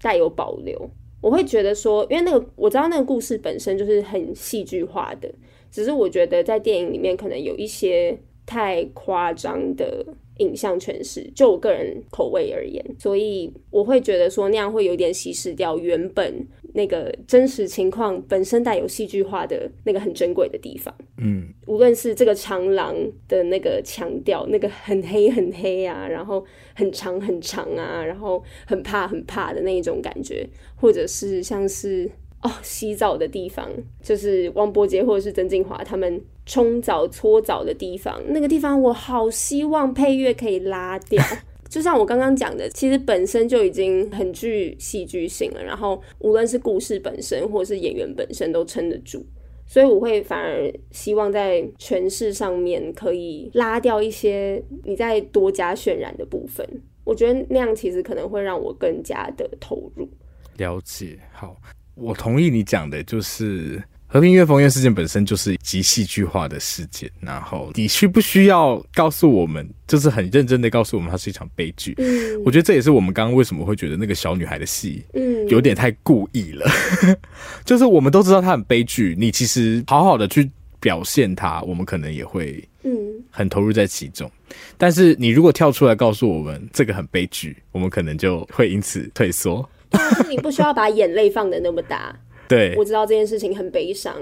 [0.01, 0.89] 带有保留。
[1.21, 5.29] 我会觉得说，因为那个我知道那个故事本身就是很戏剧化的，
[5.73, 10.07] 只是我觉得在电影里面可能有一些太夸张的
[10.40, 20.94] 影像诠释，就我个人口味而言，所以我会觉得说那样会有点稀释掉原本那个真实情况本身带有戏剧化的那个很珍贵的地方。
[21.18, 22.94] 嗯，无论是这个长廊
[23.29, 32.11] 的那个强调，那个很黑很黑啊，然后很长很长啊，然后很怕很怕的那一种感觉，或者是像是。
[32.42, 33.68] 哦，洗澡的地方
[34.03, 36.18] 就是汪波杰或者是曾静华他们
[36.51, 41.23] 冲澡搓澡的地方，那个地方我好希望配乐可以拉掉。
[41.71, 49.25] 就像我刚刚讲的，其实本身就已经很具戏剧性了，然后无论是故事本身或者是演员本身都撑得住，
[49.65, 56.67] 所以我会反而希望在诠释上面可以拉掉一些你再多加渲染的部分。
[57.05, 60.09] 我觉得那样其实可能会让我更加的投入。
[60.57, 61.57] 了解，好。
[61.97, 71.94] 我同意你讲的，就是和平医院缝院事件本身就是极戏剧化的事件，然后你需不需要告诉我们，就是很认真的告诉我们，它是一场悲剧？
[71.99, 76.66] 嗯，我觉得这也是我们刚刚为什么会觉得那个小女孩的戏，嗯，有点太故意了。
[77.05, 77.16] 嗯、
[77.64, 82.92] 就是我们都知道它很悲剧，你其实好好的去表现它，我们可能也会，嗯，
[83.31, 84.29] 很投入在其中。
[84.49, 89.64] 嗯、但是你如果跳出来告诉我们这个很悲剧，我们可能就会因此退缩。
[89.88, 92.12] 但是你不需要把眼泪放的那么大。
[92.51, 94.15] 对，我知道这件事情很悲伤。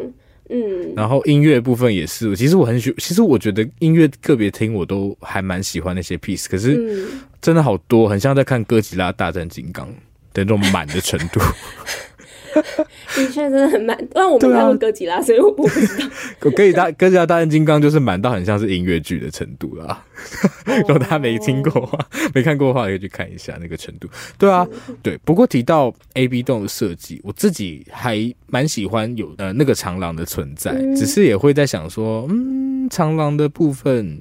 [0.50, 7.06] 嗯，然后音乐部分也是，其实我很喜，其实我觉得音乐个别听我都还蛮喜欢那些 piece，可是
[7.40, 9.86] 真的好多，很像在看哥吉拉大战金刚
[10.34, 11.40] 的那种满的程度。
[13.14, 16.06] 的确真的很满，因为我没看过哥吉拉，啊、所以我不知道。
[16.38, 20.04] 哥吉拉哥吉拉大战金刚就是满到很像是音乐剧的程度啦。
[20.64, 21.98] 如果大家没听过的话，
[22.34, 24.08] 没看过的话，可以去看一下那个程度。
[24.36, 24.66] 对啊，
[25.02, 25.16] 对。
[25.18, 34.20] 不过提到 A B 栋的设计，我自己还蛮喜欢有呃那个长廊的存在，只是也会在想说，嗯，长廊的部分。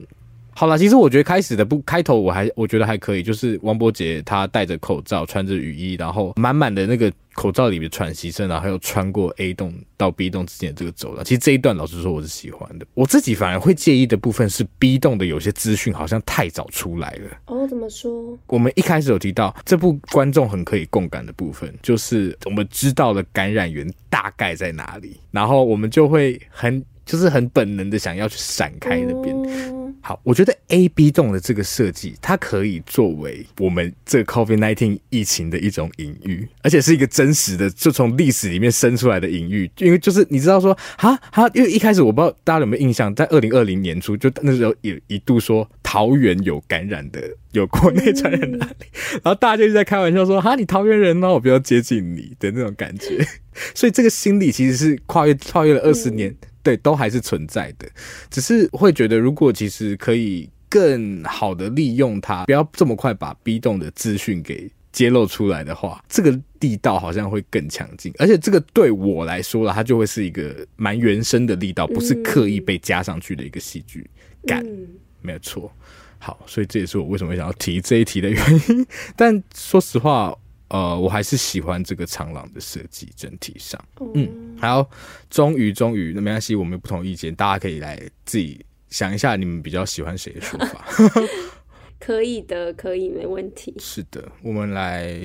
[0.59, 11.23] 好了，其实我觉得开始的不开头我还我觉得还可以，就是王柏杰他戴着口罩，穿着雨衣，然后满满的那个口罩里的喘息声，然后还有穿过 A 栋到 B 栋之间的这个走廊。
[11.23, 17.37] 其实这一段老实说我是喜欢的，我自己反而会介意的部分是 B 栋的有些资讯好像太早出来了。
[17.45, 18.35] 哦，怎么说？
[18.47, 29.76] 我们一开始有提到这部观众很可以共感的部分，就是我们知道了感染源大概在哪里，然后我们就会很就是很本能的想要去闪开那边。
[29.97, 39.69] 嗯好，我觉得 A B 栋的这个设计，它可以作为我们这个 COVID-19 疫情的一种隐喻，而且是一个真实的，就从历史里面生出来的隐喻。
[39.79, 48.85] 因为就是你知道说，哈哈，因为一开始我不知道大家有没有印象，在二零二零年初，就那时候也一度说桃园有感染的，有国内传染的案例，
[49.23, 53.27] 然后大家就在开玩笑说，哈，你桃园人呢，我比较接近你的那种感觉。
[53.73, 56.33] 所以这个心理其实是跨越跨越了二十年。
[56.67, 57.87] 对，都还是存在的，
[58.29, 74.05] 只是会觉得，如果其实可以更好的利用它，不要这么快把 B 栋的资讯给揭露出来的话，这个力道好像会更强劲，而且这个对我来说了，它就会是一个蛮原生的力道，不是刻意被加上去的一个戏剧
[74.45, 74.89] 感，嗯、
[75.21, 75.71] 没有错。
[76.19, 78.85] 好，所以这也是我为什么想要提这一题的原因。
[79.15, 80.37] 但说实话。
[80.69, 83.81] 呃，我还是喜欢这个长廊的设计，整体上，
[84.13, 84.89] 嗯，好，
[85.29, 90.85] 终于，终于，那没关系，我们有不同意见，大家可以来自己想一下，你们比较喜欢谁的说法？
[91.99, 93.73] 可以的，可以，没问题。
[93.79, 95.19] 是的，我们来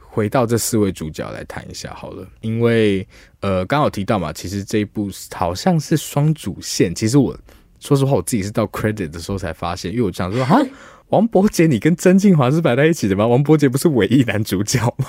[0.00, 3.06] 回到这四位主角来谈一下好了，因为
[3.40, 7.38] 呃，刚好提到嘛，其实这一部好像是双主线，其实我
[7.80, 10.60] 说实话，我自己是到 credit 的时候才发现，因为我想说哈。
[11.08, 13.26] 王伯杰，你跟曾敬驊是摆在一起的吗？
[13.26, 15.06] 王伯杰不是唯一男主角吗？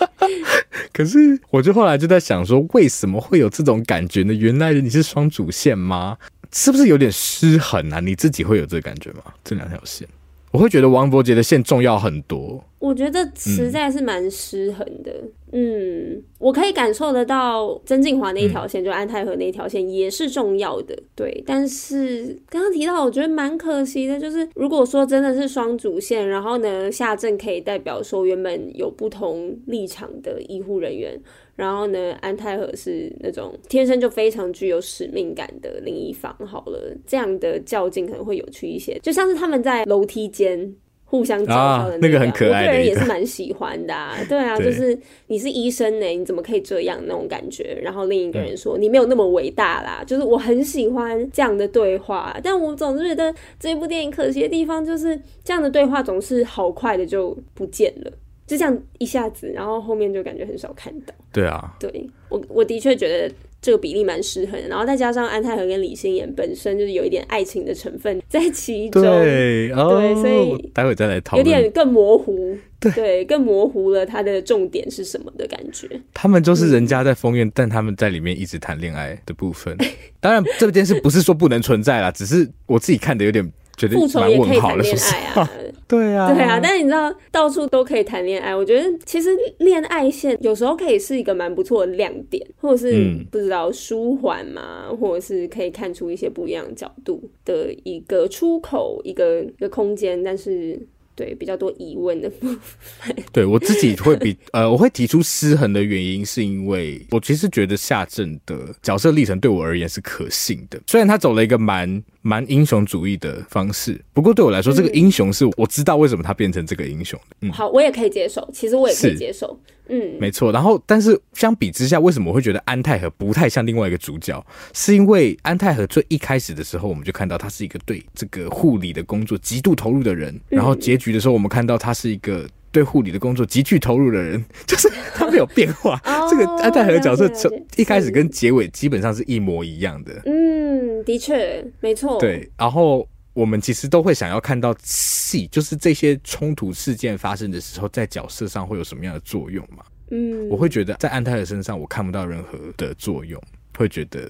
[0.92, 4.32] 可是，我就后来就在想说，为什么会有这种感觉呢？
[4.32, 6.16] 原来你是双主线吗？
[6.52, 8.00] 是不是有点失衡啊？
[8.00, 9.22] 你自己会有这个感觉吗？
[9.44, 10.08] 这两条线，
[10.52, 12.64] 我会觉得王柏杰的线重要很多。
[12.78, 15.12] 我觉得实在是蛮失衡的。
[15.50, 20.96] 嗯，我可以感受得到曾敬华那一条线，就安泰和那一条线也是重要的。
[21.16, 31.20] 对，但是刚刚提到，我觉得蛮可惜的，就是如果说真的是双主线，然后呢，下镇可以代表说原本有不同立场的医护人员，
[31.58, 36.32] 然后呢，安泰和是那种天生就非常具有使命感的另一方。
[36.46, 40.74] 好了，这样的较劲可能会有趣一些，就像是他们在楼梯间。
[41.10, 44.14] 互相嘲笑的那个，啊、那个很可爱，我个人也是蛮喜欢的，啊。
[44.28, 44.94] 对啊， 就是
[45.28, 47.78] 你是医生呢，你怎么可以这样那种感觉？
[47.82, 50.04] 然后另一个人说，嗯、你没有那么伟大啦。
[50.06, 58.12] 就是我很喜欢这样的对话，但我总是觉得这部电影可惜的地方就是这样的对话总是好快的就不见了，
[58.48, 61.14] 就这样一下子，然后后面就感觉很少看到。
[61.32, 64.66] 对啊，对我我的确觉得这个比例蛮失衡的。
[64.68, 75.86] 然后再加上安泰和跟李心妍本身就是有一点爱情的成分在其中，对，哦、对，所以待会再来讨论，有点更模糊，对，对，更模糊了他的重点是什么的感觉。
[76.14, 79.76] 他们就是人家在封院，嗯、但他们在里面一直谈恋爱的部分。
[80.20, 83.46] 当然，这件事不是说不能存在啦，只是我自己看的有点。
[83.92, 85.50] 复仇也可以谈恋爱啊，
[85.88, 100.78] 对啊，对啊，但是你知道到处都可以谈恋爱，我觉得其实恋爱线有时候可以是一个蛮不错的亮点，或者是不知道舒缓嘛，或者是可以看出一些不一样的角度的一个出口，一个一个空间，但是。
[101.18, 102.46] 对，比较多疑问的部
[102.80, 103.16] 分。
[103.34, 110.80] 对，我自己会比呃，我会提出失衡的原因，是因为我其实觉得夏正的角色历程对我而言是可信的。
[110.86, 117.36] 虽然他走了一个蛮蛮英雄主义的方式，不过对我来说，这个英雄是我知道为什么他变成这个英雄的。
[117.40, 118.48] 嗯，好，我也可以接受。
[118.54, 119.58] 其实我也可以接受。
[119.88, 120.52] 嗯，没错。
[120.52, 124.44] 然后，但是相比之下，为什么我会觉得安泰和不太像另外一个主角？
[124.72, 130.38] 是因为安泰和最一开始的时候，我们就看到他是一个对这个护理的工作极度投入的人。
[130.48, 136.00] 然后结局的时候，我们看到他是一个对护理的工作极具投入的人， 就是他没有变化。
[136.30, 140.22] 这个安泰和的角色从一开始跟结尾基本上是一模一样的。
[140.26, 142.18] 嗯，的确，没错。
[142.20, 143.08] 对，然后。
[143.38, 149.84] 我们其实都会想要看到戏，就是这些冲突事件发生的时候，在角色上会有什么样的作用嘛？
[150.10, 153.40] 嗯，我会觉得在安泰的身上我看不到任何的作用，
[153.76, 154.28] 会觉得，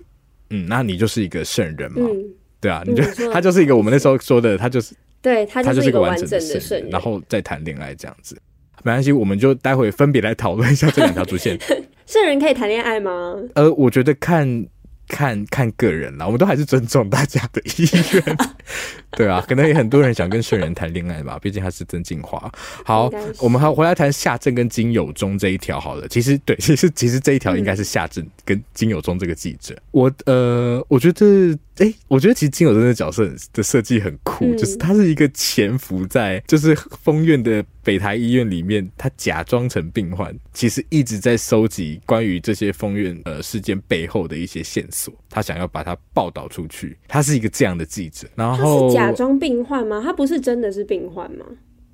[0.50, 2.06] 嗯，那你就是一个圣人嘛？
[2.06, 2.22] 嗯、
[2.60, 8.36] 对啊，你就、嗯、他就是一个我们那时候说的，他就是对他就是一个完整的圣人，然后再谈恋爱这样子，
[8.82, 11.58] 没关系，我们就待会分别来讨论一下这两条主线。
[12.04, 13.36] 圣人可以谈恋爱吗？
[13.54, 14.66] 呃，我觉得看。
[15.08, 18.36] 看看个人啦，我们都还是尊重大家的意愿。
[19.12, 22.52] 对啊，可能也很多人想跟圣人谈恋爱吧，毕竟他是曾静华。
[22.84, 26.06] 好，我们还回来谈夏正跟金友中这一条好了。
[26.08, 29.74] 其实对，其实其实这一条应该是夏正跟金友中这个记者。
[29.74, 31.58] 嗯、我呃，我觉得。
[31.78, 46.96] 哎、欸，我觉得其实金友真的角色的设计很酷，嗯、就是他是一个潜伏在就是封院的北台医院里面，他假装成病患，其实一直在收集关于这些封院呃事件背后的一些线索，他想要把它报道出去。
[47.06, 50.00] 他是一个这样的记者，然后他是假装病患吗？
[50.04, 51.44] 他不是真的是病患吗？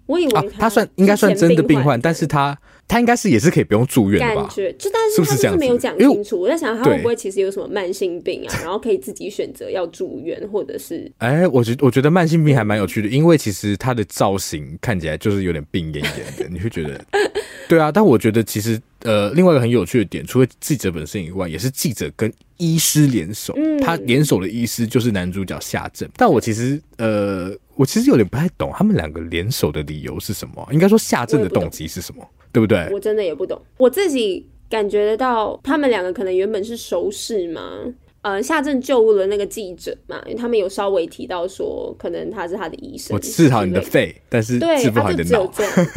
[0.06, 4.42] 我以为他算应该算真的病患，但是他他应该是也是可以不用住院的吧？
[4.42, 6.40] 感觉就但是他就是没有讲清楚。
[6.40, 17.04] 我在想他会不会其实有什么慢性病啊， 然后可以自己选择要住院，或者是哎、欸，我觉我觉得慢性病还蛮有趣的，因为其实他的造型看起来就是有点病恹恹的， 你会觉得
[17.68, 17.90] 对啊。
[17.90, 26.08] 但我觉得其实呃，另外一个很有趣的点，除了记者本身以外，也是记者跟医师联手，嗯、他联手的医师就是男主角夏正。
[26.16, 27.56] 但我其实呃。
[27.76, 30.64] 我其实有点不太懂他们两个联手的理由是什么？
[30.70, 32.24] 应该说夏正的动机是什么？
[32.38, 32.88] 不对不对？
[32.92, 33.60] 我真的也不懂。
[33.76, 37.92] 我自己感觉得到，他们两个可能原本是熟识吗？
[38.24, 43.14] 呃，夏正救了那个记者嘛，因为他们有稍微提到说，可能他是他的医生。
[43.14, 45.46] 我治好你的肺，但是治不好你的脑。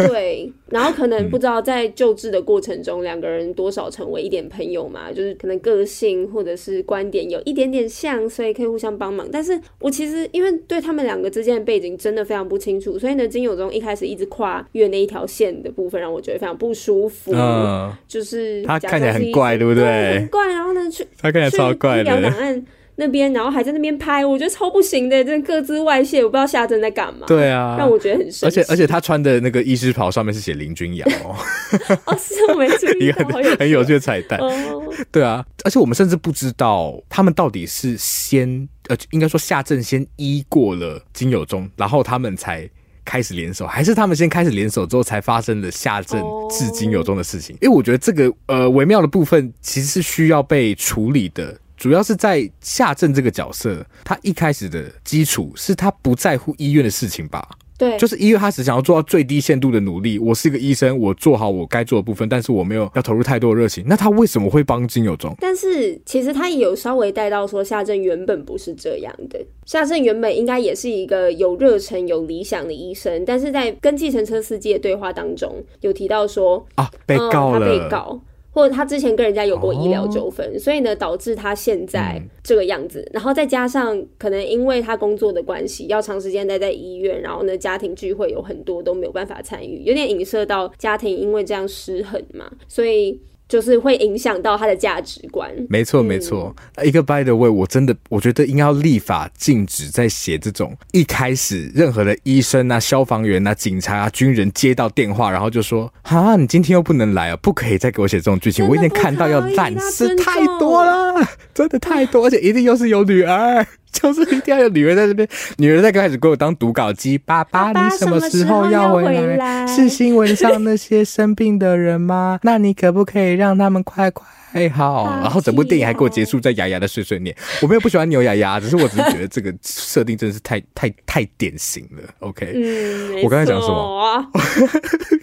[0.10, 9.26] 对， 然后可能不知道在救治的过程中，两个人多少成为一点朋友嘛，就是可能个性或者是观点有一点点像，所以可以互相帮忙。
[9.32, 17.32] 但是我其实因为对他们两个之间的背景真的非常不清楚，所以呢，金友中一开始一直跨越那一条线的部分，让我觉得非常不舒服。
[17.34, 20.20] 嗯，就是他看起来很怪，对不对？
[20.20, 22.17] 很怪，然后呢，去他看起来超怪的。
[22.22, 22.66] 档案
[23.00, 27.28] 那边，然后还在那边拍，我觉得超不行的，真的个资外泄，我不知道夏正在干嘛。
[27.28, 28.60] 对啊，让我觉得很生气。
[28.60, 31.36] 而且而且他穿的那个医师袍上面是写林君瑶哦，
[32.06, 34.40] 哦，是我没注意到， 一个很很有趣的彩蛋。
[34.40, 42.68] 哦，对啊，而且我们甚至不知道他们到底是先呃，应该说夏正先医过了金有忠，然后他们才
[43.06, 47.56] 开始联手，还是他们先开始联手之后才发生的夏正至金有中的事情？
[47.62, 51.56] 因为我觉得这个呃微妙的部分其实是需要被处理的。
[51.78, 57.48] 主要是在夏正这个角色，他一开始的基础是他不在乎医院的事情吧？
[57.78, 60.18] 对，就是医院他只想要做到最低限度的努力。
[60.18, 63.86] 我是一个医生，我做好我该做的部分，但是我没有要投入太多的热情。
[63.88, 65.36] 那他为什么会帮金有中？
[65.40, 69.40] 但是其实他也有稍微带到说，夏正原本不是这样的。
[69.68, 78.20] 夏正原本应该也是一个有热忱、有理想的医生，但是在跟计程车司机的对话当中，有提到说啊，被告了，嗯、他被告。
[78.58, 83.02] 或者他之前跟人家有过医疗纠纷，哦、所以呢，导致他现在这个样子。
[83.02, 92.52] 嗯、然后再加上可能因为他工作的关系，要长时间待在医院，然后呢，家庭聚会有很多都没有办法参与，有点影射到家庭因为这样失衡嘛。
[92.68, 95.50] 所以就是会影响到他的价值观。
[95.70, 96.56] 没错，没错。
[96.84, 111.16] 一个 by the way，我真的我觉得应该要立法禁止在写这种一开始任何的医生啊、消防员啊、警察啊、军人接到电话，然后就说：“哈，你今天又不能来啊，不可以再给我写这种剧情。”我已经看到要烂死太多了，
[111.54, 113.66] 真的太多，而且一定又是有女儿。
[114.02, 115.28] 就是一定要有女儿在这边，
[115.58, 117.18] 女儿在刚开始给我当读稿机。
[117.18, 119.04] 爸爸，你什么时候要回
[119.38, 119.66] 来？
[119.66, 122.40] 是新闻上那些生病的人吗？
[122.44, 124.28] 那你可不可以让他们快快
[124.70, 125.06] 好？
[125.22, 127.36] 然后整部电影还给我结束在牙牙的碎碎念。
[127.62, 132.04] 我没有不喜欢牛牙牙，只是我只是觉得这个设定真的是太 太太典型了。
[132.20, 134.30] OK，嗯，我刚才讲什么？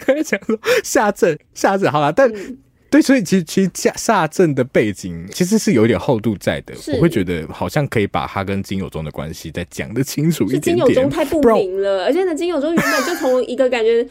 [0.05, 2.29] 刚才讲说下镇下镇好了，但。
[2.29, 2.57] 嗯
[2.89, 10.75] 对，所以其实其实下下镇的背景其实是有一点厚度在的，我会觉得好像可以把他跟金友中的关系再讲得清楚一点点。
[10.75, 14.05] 金友中太不明了，而且呢，金友中原本就从一个感觉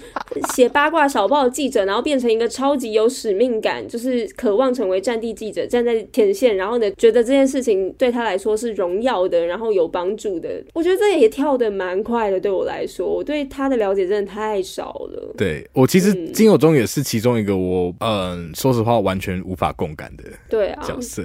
[0.55, 10.63] 写八卦小报的记者，然后变成一个超级有使命感，就是渴望成为战地记者，站在前线，然后呢，觉得这件事情对他来说是荣耀的，然后有帮助的。
[10.73, 15.35] 我觉得这也跳得蛮快的，对我来说，我对他的了解真的太少了。
[15.37, 18.75] 对，我其实金友中也是其中一个我嗯，说。
[18.75, 21.23] 说实话，完全无法共感的对啊角色，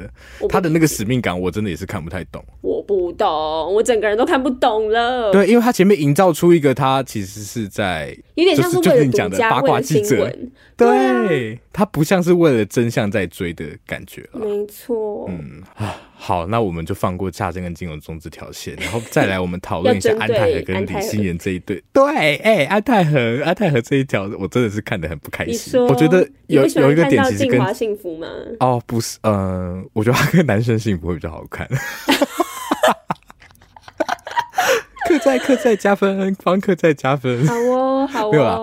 [0.50, 2.46] 他的那个使命感，我真的也是看不太懂。
[2.62, 3.28] 我不懂，
[3.74, 5.32] 我整个人都看不懂了。
[5.32, 10.32] 对，因为他前面营造出一个他其实是在有点像是为了讲的八卦记者，
[10.78, 14.46] 对，他不像是为了真相在追的感觉了。
[14.46, 21.82] 没错，嗯啊，好，那我们就放过夏真跟金有中这条线，然后再来我们讨论 一下安泰和跟李心妍这一对。
[21.94, 25.82] 对，哎，安泰和安泰和这一条，我真的是看得很不开心。
[25.88, 28.28] 我觉得有有一个点其实跟幸福吗？
[28.60, 31.66] 哦，不是，嗯， 我觉得他跟男生幸福会比较好看。
[35.08, 37.48] 刻在刻在加分，方刻在加分。
[37.48, 38.32] 好哦，好哦。
[38.32, 38.60] 没有啦，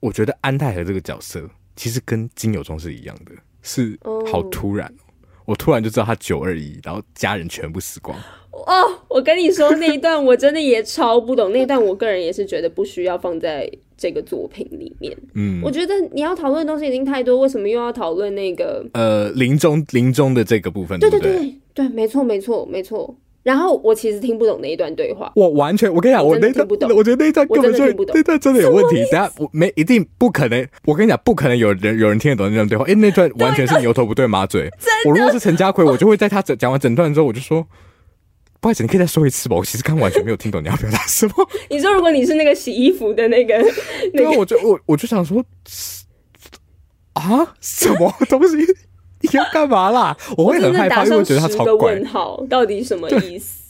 [0.00, 1.42] 我觉得安泰和这个角色
[1.74, 3.32] 其实跟金友中是一样的，
[3.62, 3.98] 是
[4.30, 4.86] 好突然。
[4.86, 5.07] Oh.
[5.48, 8.14] 我突然就知道他九二一，然后家人全部死光。
[8.52, 15.16] 哦，oh, 我跟你说那一段我真的也超不懂，那一段我个人也是觉得不需要放在这个作品里面。
[15.32, 21.00] 嗯，我觉得你要讨论的东西已经太多，为什么又要讨论那个呃临终临终的这个部分？
[21.00, 23.16] 对对对对，对，没错没错没错。
[23.48, 28.96] 然后我其实听不懂那一段对话，我完全我跟你讲，我那段我觉得那段根本就那段真的有问题。
[29.10, 34.68] 等下我没一定不可能，我跟你讲不可能有人有人听得懂那段对话，因为那段完全是牛头不对马嘴。
[35.08, 37.66] 我如果是陈家奎，我就会在他整讲完整段之后，我就说
[38.60, 39.56] 不好意思，你可以再说一次吧。
[39.56, 41.32] 我其实刚完全没有听懂你要表达什么。
[41.70, 43.58] 你说如果你是那个洗衣服的那个，
[44.12, 45.42] 对啊，我就我我就想说
[47.14, 48.56] 啊，什么 东西？
[49.20, 50.16] 你要干嘛啦？
[50.36, 51.94] 我会很害怕，因为我觉得他超怪。
[51.94, 53.64] 问号到底什么意思？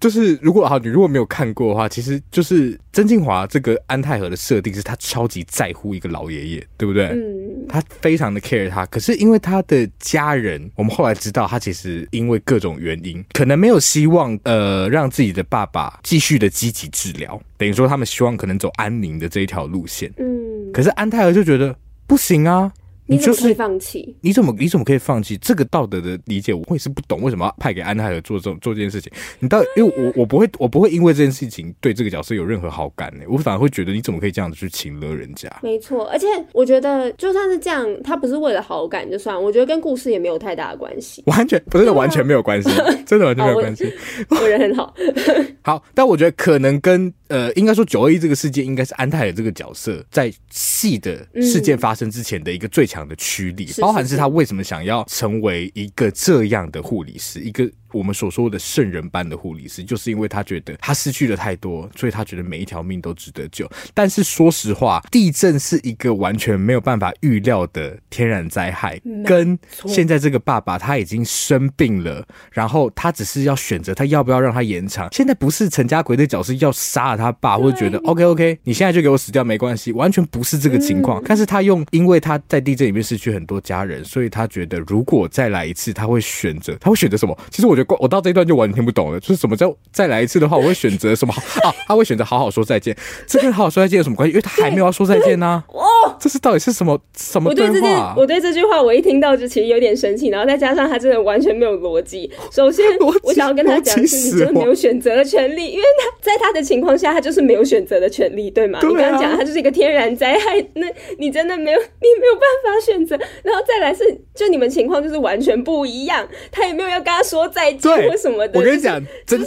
[0.00, 7.08] 就是如果好，你如果没有看过的话，其实就是曾静华这个安泰和的设定是他超级在乎一个老爷爷，对不对？
[7.08, 8.86] 嗯，他非常的 care 他。
[8.86, 20.10] 可是因为他的家人，我们后来知道他其实因为各种原因，可能没有希望呃让自己的爸爸继续的积极治疗，等于说他们希望可能走安宁的这一条路线。
[20.16, 21.76] 嗯，可是安泰和就觉得
[22.06, 22.72] 不行啊。
[23.10, 24.16] 你怎么可以放弃？
[24.20, 25.36] 你怎么你怎么可以放弃？
[25.38, 27.20] 这个道德的理解，我也是不懂。
[27.20, 29.12] 为什么要派给安泰尔做这种做这件事情？
[29.40, 33.24] 你到因为我我不会我不会因为这件事情对这个角色有任何好感呢？
[33.28, 35.50] 我反而会觉得你怎么可以这样子去请了人家？
[35.62, 41.22] 没错，而且我觉得就算是这样，他不是为了好感就算，我觉得跟故事也没有太大的关系。
[41.26, 42.70] 完全不是完全没有关系，
[43.04, 43.92] 真的完全没有关系。
[44.28, 44.94] 我人很好，
[45.62, 53.66] 好，但我觉得可能跟呃，应该说九二一这个事件，应该是安泰尔这个角色在戏的事件发生之前的一个最强的驱力。
[53.80, 57.70] 包含是他为什么想要成为一个这样的护理师，一个。
[57.92, 63.68] 我们所说的圣人般的护理师，就是因为他觉得他失去了太多，所以他觉得每一条命都值得救。
[63.94, 75.08] 但是说实话，地震是一个完全没有办法预料的天然灾害，跟现在这个爸爸他已经生病了，然后他只是要选择他要不要让他延长。
[75.12, 81.22] 现在不是陈家奎的角色要杀了他爸，或者觉得 OK OK，你现在就给我死掉没关系，完全不是这个情况。
[81.26, 87.36] 但是他用，因为他在地震里面失去很多家人，所以他觉得如果再来一次，他会选择，他会选择什么？
[87.50, 87.96] 其实我觉得。
[88.00, 91.74] 我到这一段就完全听不懂了，就是什么叫再来一次的话，我会选择什么 啊？
[91.86, 94.32] 他会选择好好说再见，这跟好好说再见有什么关系？
[94.32, 95.64] 因为他还没有要说再见呢、啊。
[95.68, 97.70] 哦，这是到底是什么什么对话？
[97.70, 102.30] 我对这件，我对这句话我一听到就其实有点生气，然后再加上他真的完全没有逻辑。
[102.52, 102.84] 首先，
[103.22, 108.78] 我想要跟他讲是，你真的没有选择的权利，因为他在他的情况下，他就是没有选择的权利，对吗？
[108.80, 110.86] 对啊、你刚刚讲他就是一个天然灾害，那
[111.18, 113.16] 你真的没有，你 没有办法选择。
[113.42, 114.04] 然后再来是，
[114.34, 118.08] 就你们情况就是完全不一样，他也没有要跟他说再见。
[118.08, 118.58] 为什么的？
[118.58, 119.40] 我跟你讲，真。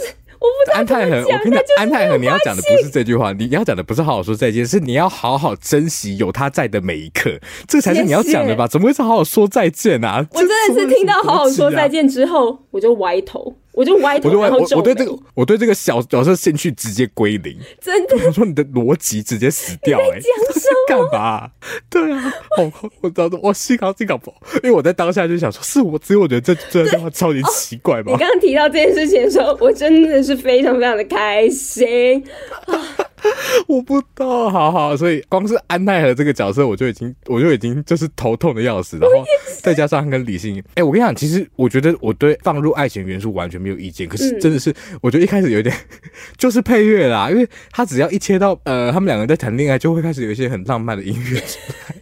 [0.44, 8.66] 不知道安泰恒，我跟你讲，安泰恒，你要讲的不是这句话，你要讲的不是好好说再见，是你要好好珍惜有他在的每一刻，这才是你要讲的吧？
[8.68, 10.26] 怎么会是好好说再见啊？
[10.32, 13.54] 我真的是听到好好说再见之后，我就歪头。
[13.74, 17.58] 我就歪头，我然后我对这个，我对这个小角色兴趣直接归零。
[17.80, 20.20] 真的，我说你的逻辑直接死掉，欸，哎，
[20.88, 21.50] 干嘛？
[21.90, 28.12] 对啊，我我当时我幸好幸好不，因为我在当下就想说，是我，只有我觉得这 这句话超级奇怪吧。
[28.12, 32.22] 你刚刚提到这件事情的时候，我真的是非常非常的开心。
[33.66, 39.24] 我不知道，好好，所以光是安奈和这个角色，我就已经，我就已经就是头痛的要死，然后
[39.62, 45.74] 再加上他跟李信，哎、欸，我跟你讲，其实我觉得我对放入爱情元素完全没有意见，可是真的是，我觉得一开始有点
[46.36, 51.58] 就是配乐啦，因为他只要一切到呃，他们两个人在谈恋爱，就会开始有一些很浪漫的音乐出
[51.88, 51.96] 来，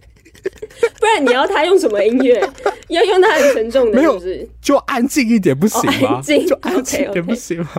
[0.99, 2.43] 不然你要他用什么音乐？
[2.89, 4.21] 要用他很沉重的，没有，
[4.61, 6.21] 就安静一点不行吗？
[6.21, 7.71] 就安静一点不行吗？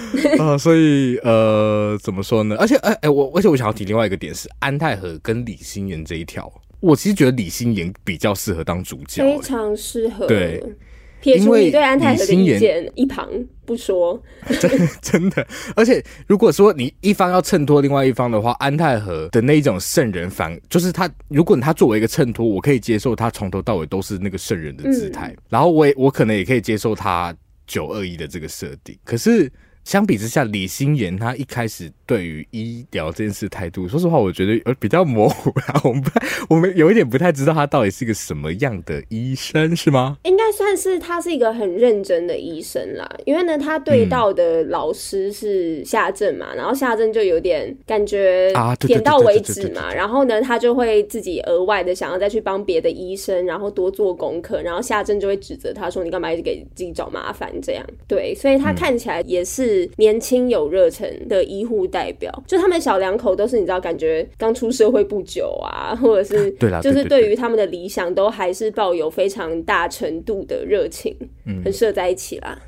[0.38, 2.56] 啊、呃，所以呃，怎么说呢？
[2.58, 10.26] 而且，哎、欸、哎，我而且我想要提另外一个点是安泰和跟李心妍这一条，我其实觉得李心妍比较适合当主角，非常适合。
[10.26, 10.62] 对，
[11.20, 13.28] 撇除你对安泰和的意见一旁
[13.64, 14.20] 不说，
[14.60, 14.70] 真
[15.00, 15.46] 真的。
[15.76, 27.34] 而且，如果说你一方要衬托另外一方的话，安泰和的那一种圣人反，就是他，如果他作为一个衬托，我可以接受他从头到尾都是那个圣人的姿态，嗯、然后我也我可能也可以接受他
[27.66, 29.50] 九二一的这个设定，可是。
[29.84, 35.50] 相比之下，李心妍她一开始对于医疗这件事态度，说实话，我觉得呃比较模糊。
[35.50, 40.18] 啦我们不太，我们有一点不太知道他到底是一个什么样的医生，是吗？
[40.24, 43.08] 应该算是他是一个很认真的医生啦。
[43.24, 49.92] 因为呢，他对到的老师是夏正嘛，嗯、然后夏正就有点感觉啊，点到为止嘛。
[49.92, 54.62] 然后呢，他就会自己额外的想要再去帮别的医生，然后多做功课。
[54.62, 59.69] 然后夏正就会指责他说：“你干嘛一直给自己找麻烦？”这样对，所以他看起来也是。
[59.70, 71.16] 是年轻有热忱的医护代表，就他们小两口都是你知道，感觉刚出社会不久啊，或者是对啦，就是对于他们的理想都还是抱有非常大程度的热情，
[71.46, 72.58] 嗯，很适合在一起啦。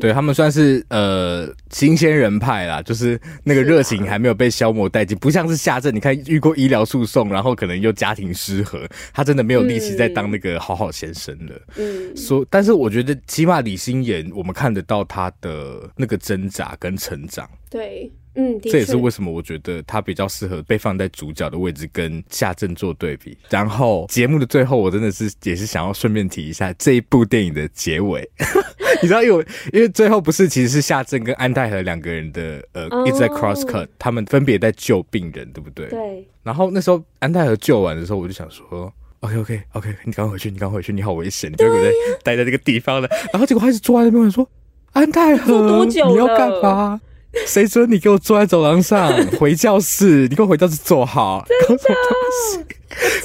[0.00, 11.60] 对，他们算是呃新鲜人派啦，就是那个热情还没有被消磨殆尽，不像是夏正，你看遇过医疗诉讼，然后可能又家庭失和，他真的没有力气再当那个好好先生了。
[11.76, 17.48] 嗯，说，但是我觉得起码李心妍，我们看得到他的那个挣扎跟成长。
[17.70, 18.10] 对。
[18.40, 23.36] 嗯，这也是为什么我觉得他比较适合被放在主角的位置，跟夏正做对比。
[23.50, 28.28] 然后节目的最后，我真的是也是想要顺便提一下这一部电影的结尾。
[29.02, 35.88] 你知道，因为因为最后不是其实是夏正跟安泰和两个人的呃一直在 cross cut，他们分别在救病人，对不对？
[35.88, 36.24] 对。
[36.44, 41.90] 然后那时候安泰和救完的时候，我就想说，OK OK OK，你赶快回去，你赶快回去，你好危险，你不要在
[42.22, 43.08] 待在这个地方了。
[43.32, 44.48] 然后结果他一直坐在那边说，
[44.92, 47.00] 安泰和，你要干嘛？
[47.46, 49.12] 谁准你给我坐在走廊上？
[49.38, 51.46] 回教室，你给我回教室坐好。
[51.68, 51.84] 真的，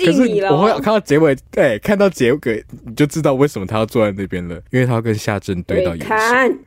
[0.05, 6.59] 可是我会看到结尾，对，看到结尾你就知道为什么他要坐在那边了，因为他要跟夏正对到眼神。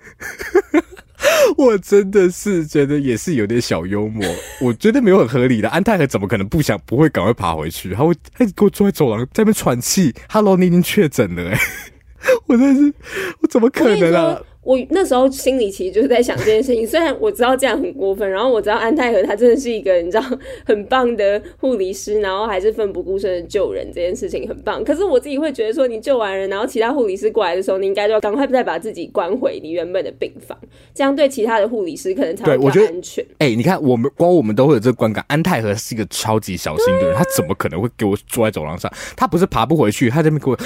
[1.57, 4.25] 我真的是觉得也是有点小幽默，
[4.61, 5.69] 我觉得没有很合理的。
[5.71, 7.95] 安泰和怎么可能不想不会赶快爬回去？
[7.95, 10.15] 他会哎给我坐在走廊在那边喘气。
[10.29, 11.59] Hello，你已经确诊了哎，
[12.47, 12.95] 我真的是
[13.41, 14.41] 我怎么可能啊？
[14.67, 20.25] 我那时候心里其实就是在想这件事情，虽然我知道这样很过分，然后我知道安泰和他真的是一个你知道
[20.65, 24.83] 很棒的护理师，然后还是奋不顾身的救人，这件事情很棒。
[24.83, 30.59] 可是我自己会觉得说，你救完人，然后其他护理师过来的时候，你应该就要赶快再把自己关回你原本的病房，
[30.93, 33.25] 这样对其他的护理师可能才会安全。
[33.39, 38.93] 哎、欸，你看我们光我们都会有这个观感，安泰和是一个超级小心的人，啊、他怎么可能会给我坐在走廊上？
[39.15, 40.59] 他不是爬不回去，他在那边给我，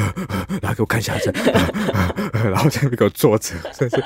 [0.62, 1.34] 然后给我看下针，
[2.32, 3.56] 然后在那边给我坐。
[3.72, 3.96] 真是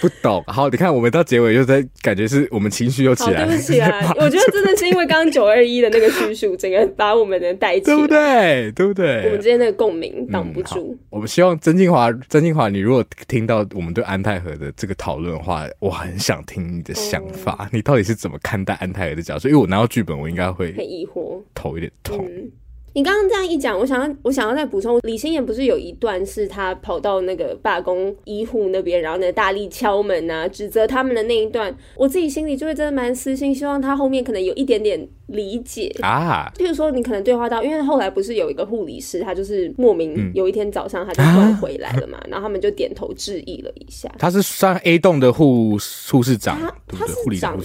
[0.00, 0.42] 不懂。
[0.46, 3.46] 好，你看，我们到结尾又在感觉是我们情绪又起来了。
[3.46, 8.72] 对不起啊， 我觉得真的是因为刚刚九二一的那个叙述，整个把我们的带起来，对不对？
[8.72, 9.24] 对不对？
[9.26, 10.92] 我们之间那个共鸣挡不住。
[10.92, 17.56] 嗯、我们希望曾静华，曾静华，你如果听到我们对安泰和的这个讨论的话，我很想听你的想法。
[17.60, 19.48] 嗯、你到底是怎么看待安泰和的角色？
[19.48, 22.26] 因为我拿到剧本，我应该会很疑惑，头有点痛。
[22.28, 22.50] 嗯
[22.94, 35.94] 你刚刚这样一讲，我想要我想要再补充，李心妍不是有一段是他跑到那个罢工医护那边，然后呢大力敲门啊，指责他们的那一段，我自己心里就会真的蛮私心，希望他后面可能有一点点理解。
[36.02, 44.10] 啊，譬如说你可能对话到，因为后来不是有一个护理师，他就是莫名有一天早上他就突然回来了嘛，嗯、然后他们就点头致意了一下。
[44.18, 45.78] 他是算 A 栋的护
[46.10, 47.64] 护士长，他他是长吗？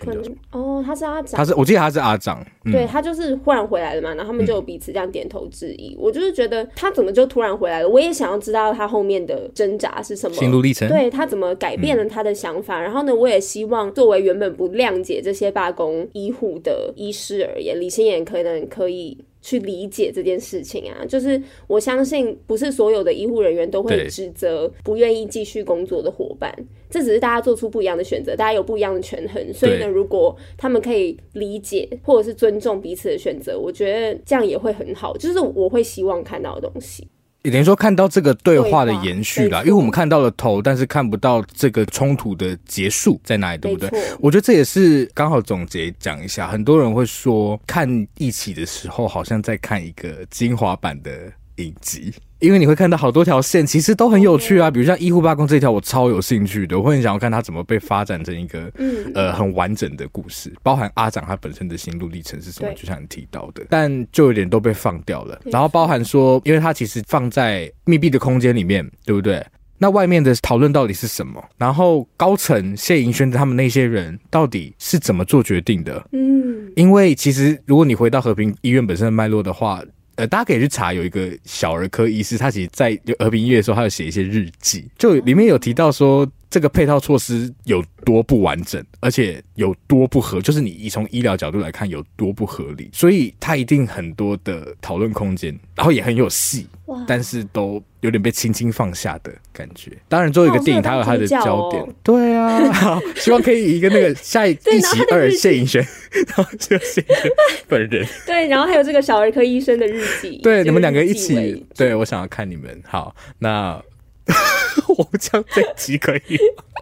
[0.00, 0.22] 可能
[0.52, 5.94] 哦，他是阿长，他是我记得他是阿长，嗯、对他就是忽然回来了嘛，然后他们就彼此这样点头致意。
[5.96, 7.88] 嗯、我就是觉得他怎么就突然回来了？
[7.88, 12.80] 我也想要知道他后面的挣扎是什么，心路历程，对他怎么改变了他的想法。
[12.80, 21.04] 嗯、然后呢，我也希望作为原本不谅解这些罢工医护的医师而言，李心妍可能可以去理解这件事情啊。
[21.06, 26.54] 就是我相信，不是所有的医护人员都会指责不愿意继续工作的伙伴，
[26.88, 29.52] 这只是大家做出不一样的选择，大家有不一样的权衡。
[29.52, 35.16] 所以呢，如果他们可以理解或者是尊重彼此的选择，我觉得这样也会很好。
[35.16, 37.06] 就是我会希望看到的东西。
[37.46, 43.88] 也等于说看到这个对话的延续啦，因为我们看到了头，但是看不到这个冲突的结束在哪里，对不对？
[44.18, 47.88] 我觉得这也是刚好总结讲一下，很多人会说看
[48.18, 51.12] 一起的时候，好像在看一个精华版的
[51.58, 52.12] 影集。
[52.38, 54.70] 因为你会看到好多条线，其实都很有趣啊。
[54.70, 58.70] 比如像医护罢工这条，我超有兴趣的，我会很想要看它怎么被发展成一个
[59.14, 65.40] 呃很完整的故事，包含阿长他本身的心路历程是什么，就像你提到的，但就有点都被放掉了。
[65.46, 69.42] 然后包含说，因为它其实放在密闭的空间里面，对不对？
[69.78, 71.42] 那外面的讨论到底是什么？
[71.56, 76.06] 然后高层谢盈萱他们那些人到底是怎么做决定的？
[76.12, 79.82] 嗯，因为其实如果你回到和平医院本身的脉络的话。
[80.16, 96.66] 呃，大家可以去查，有一个小儿科医师，他其实在就和平医院的时候，他有写一些日记，就里面有提到说，这个配套措施有多不完整，而且有多不合，就是你从医疗角度来看有多不合理，所以它一定很多的讨论空间，然后也很有戏，
[97.06, 99.90] 但是都有点被轻轻放下的感觉。
[100.08, 105.84] 当然，作为一个电影，它有它的焦点，对啊，好，希望可以以一个那个下一 一集二谢颖轩，
[106.28, 107.32] 然后就谢盈萱
[107.66, 113.82] 本人， 对，然后还有这个小儿科医生的日记，对，你们两个一起，对，我想要看你们，好，那。
[114.88, 116.20] 我们这样这集可以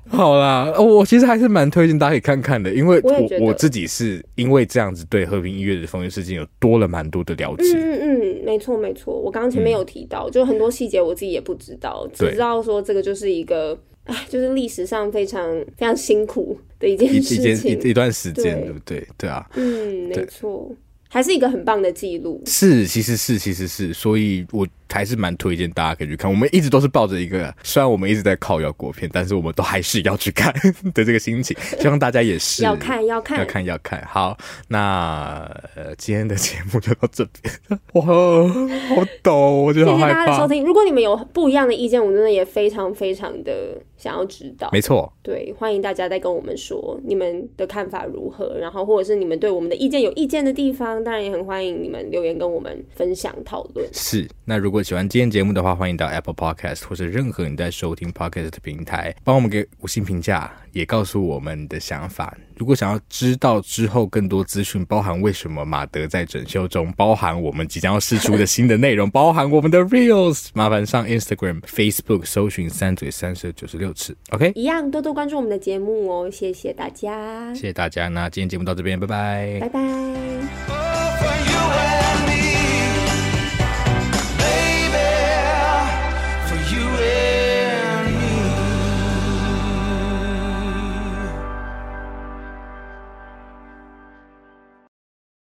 [0.09, 7.75] 好啦，我其实还是蛮推荐大家可以看看的，因为我我，我自己是因为这样子对和平音乐的风云事件有多了蛮多的了解。
[7.75, 15.43] 嗯嗯，没错没错，我刚刚前面有提到，嗯、就很多细节我自己也不知道，只知道说这个就是一个，哎，就是历史上非常
[15.77, 19.07] 非常辛苦的一件事情，一一,一段时间，对不对？
[19.19, 20.71] 对啊，嗯，没错，
[21.09, 22.43] 还是一个很棒的记录。
[22.47, 24.67] 是，其实是，其实是，所以我。
[24.95, 26.31] 还是蛮推荐大家可以去看。
[26.31, 30.55] 我们一直都是抱着一个，虽然我们一直在靠腰国片，但是我们都还是要去看
[30.95, 31.57] 的这个心情。
[31.81, 34.07] 希望大家也是要看，要看，要看，要看。
[34.07, 34.39] 好，
[34.69, 37.53] 那呃，今天的节目就到这边。
[37.95, 40.21] 哇，好抖，我觉得好害怕。
[40.21, 40.65] 谢谢大家的收听。
[40.65, 44.69] 如果你们有不一样的意见，我真的也非常非常的想要知道。
[44.71, 53.85] 没错，对，欢迎大家再跟我们说你们的看法如何，然后或者是你们对我们的意见有意见的地方，当然也很欢迎你们留言跟我们分享讨论。
[53.93, 54.84] 是，那如果。
[54.85, 62.37] 喜欢今天节目的话，欢迎到 Apple Podcast 或是任何你在收听 Podcast 的平台，帮我们给五星评价，也告诉我们的想法。
[62.57, 74.15] 如果想要知道之后更多资讯，包含为什么马德在整修中，包含我们即将要释出的新的内容，包含我们的 Reels，麻烦上 Instagram、Facebook 搜寻三嘴三舌九十六次。
[74.33, 78.09] OK，一样多多关注我们的节目哦，谢谢大家，谢谢大家。
[78.09, 80.74] 那今天节目到这边，拜拜，拜拜。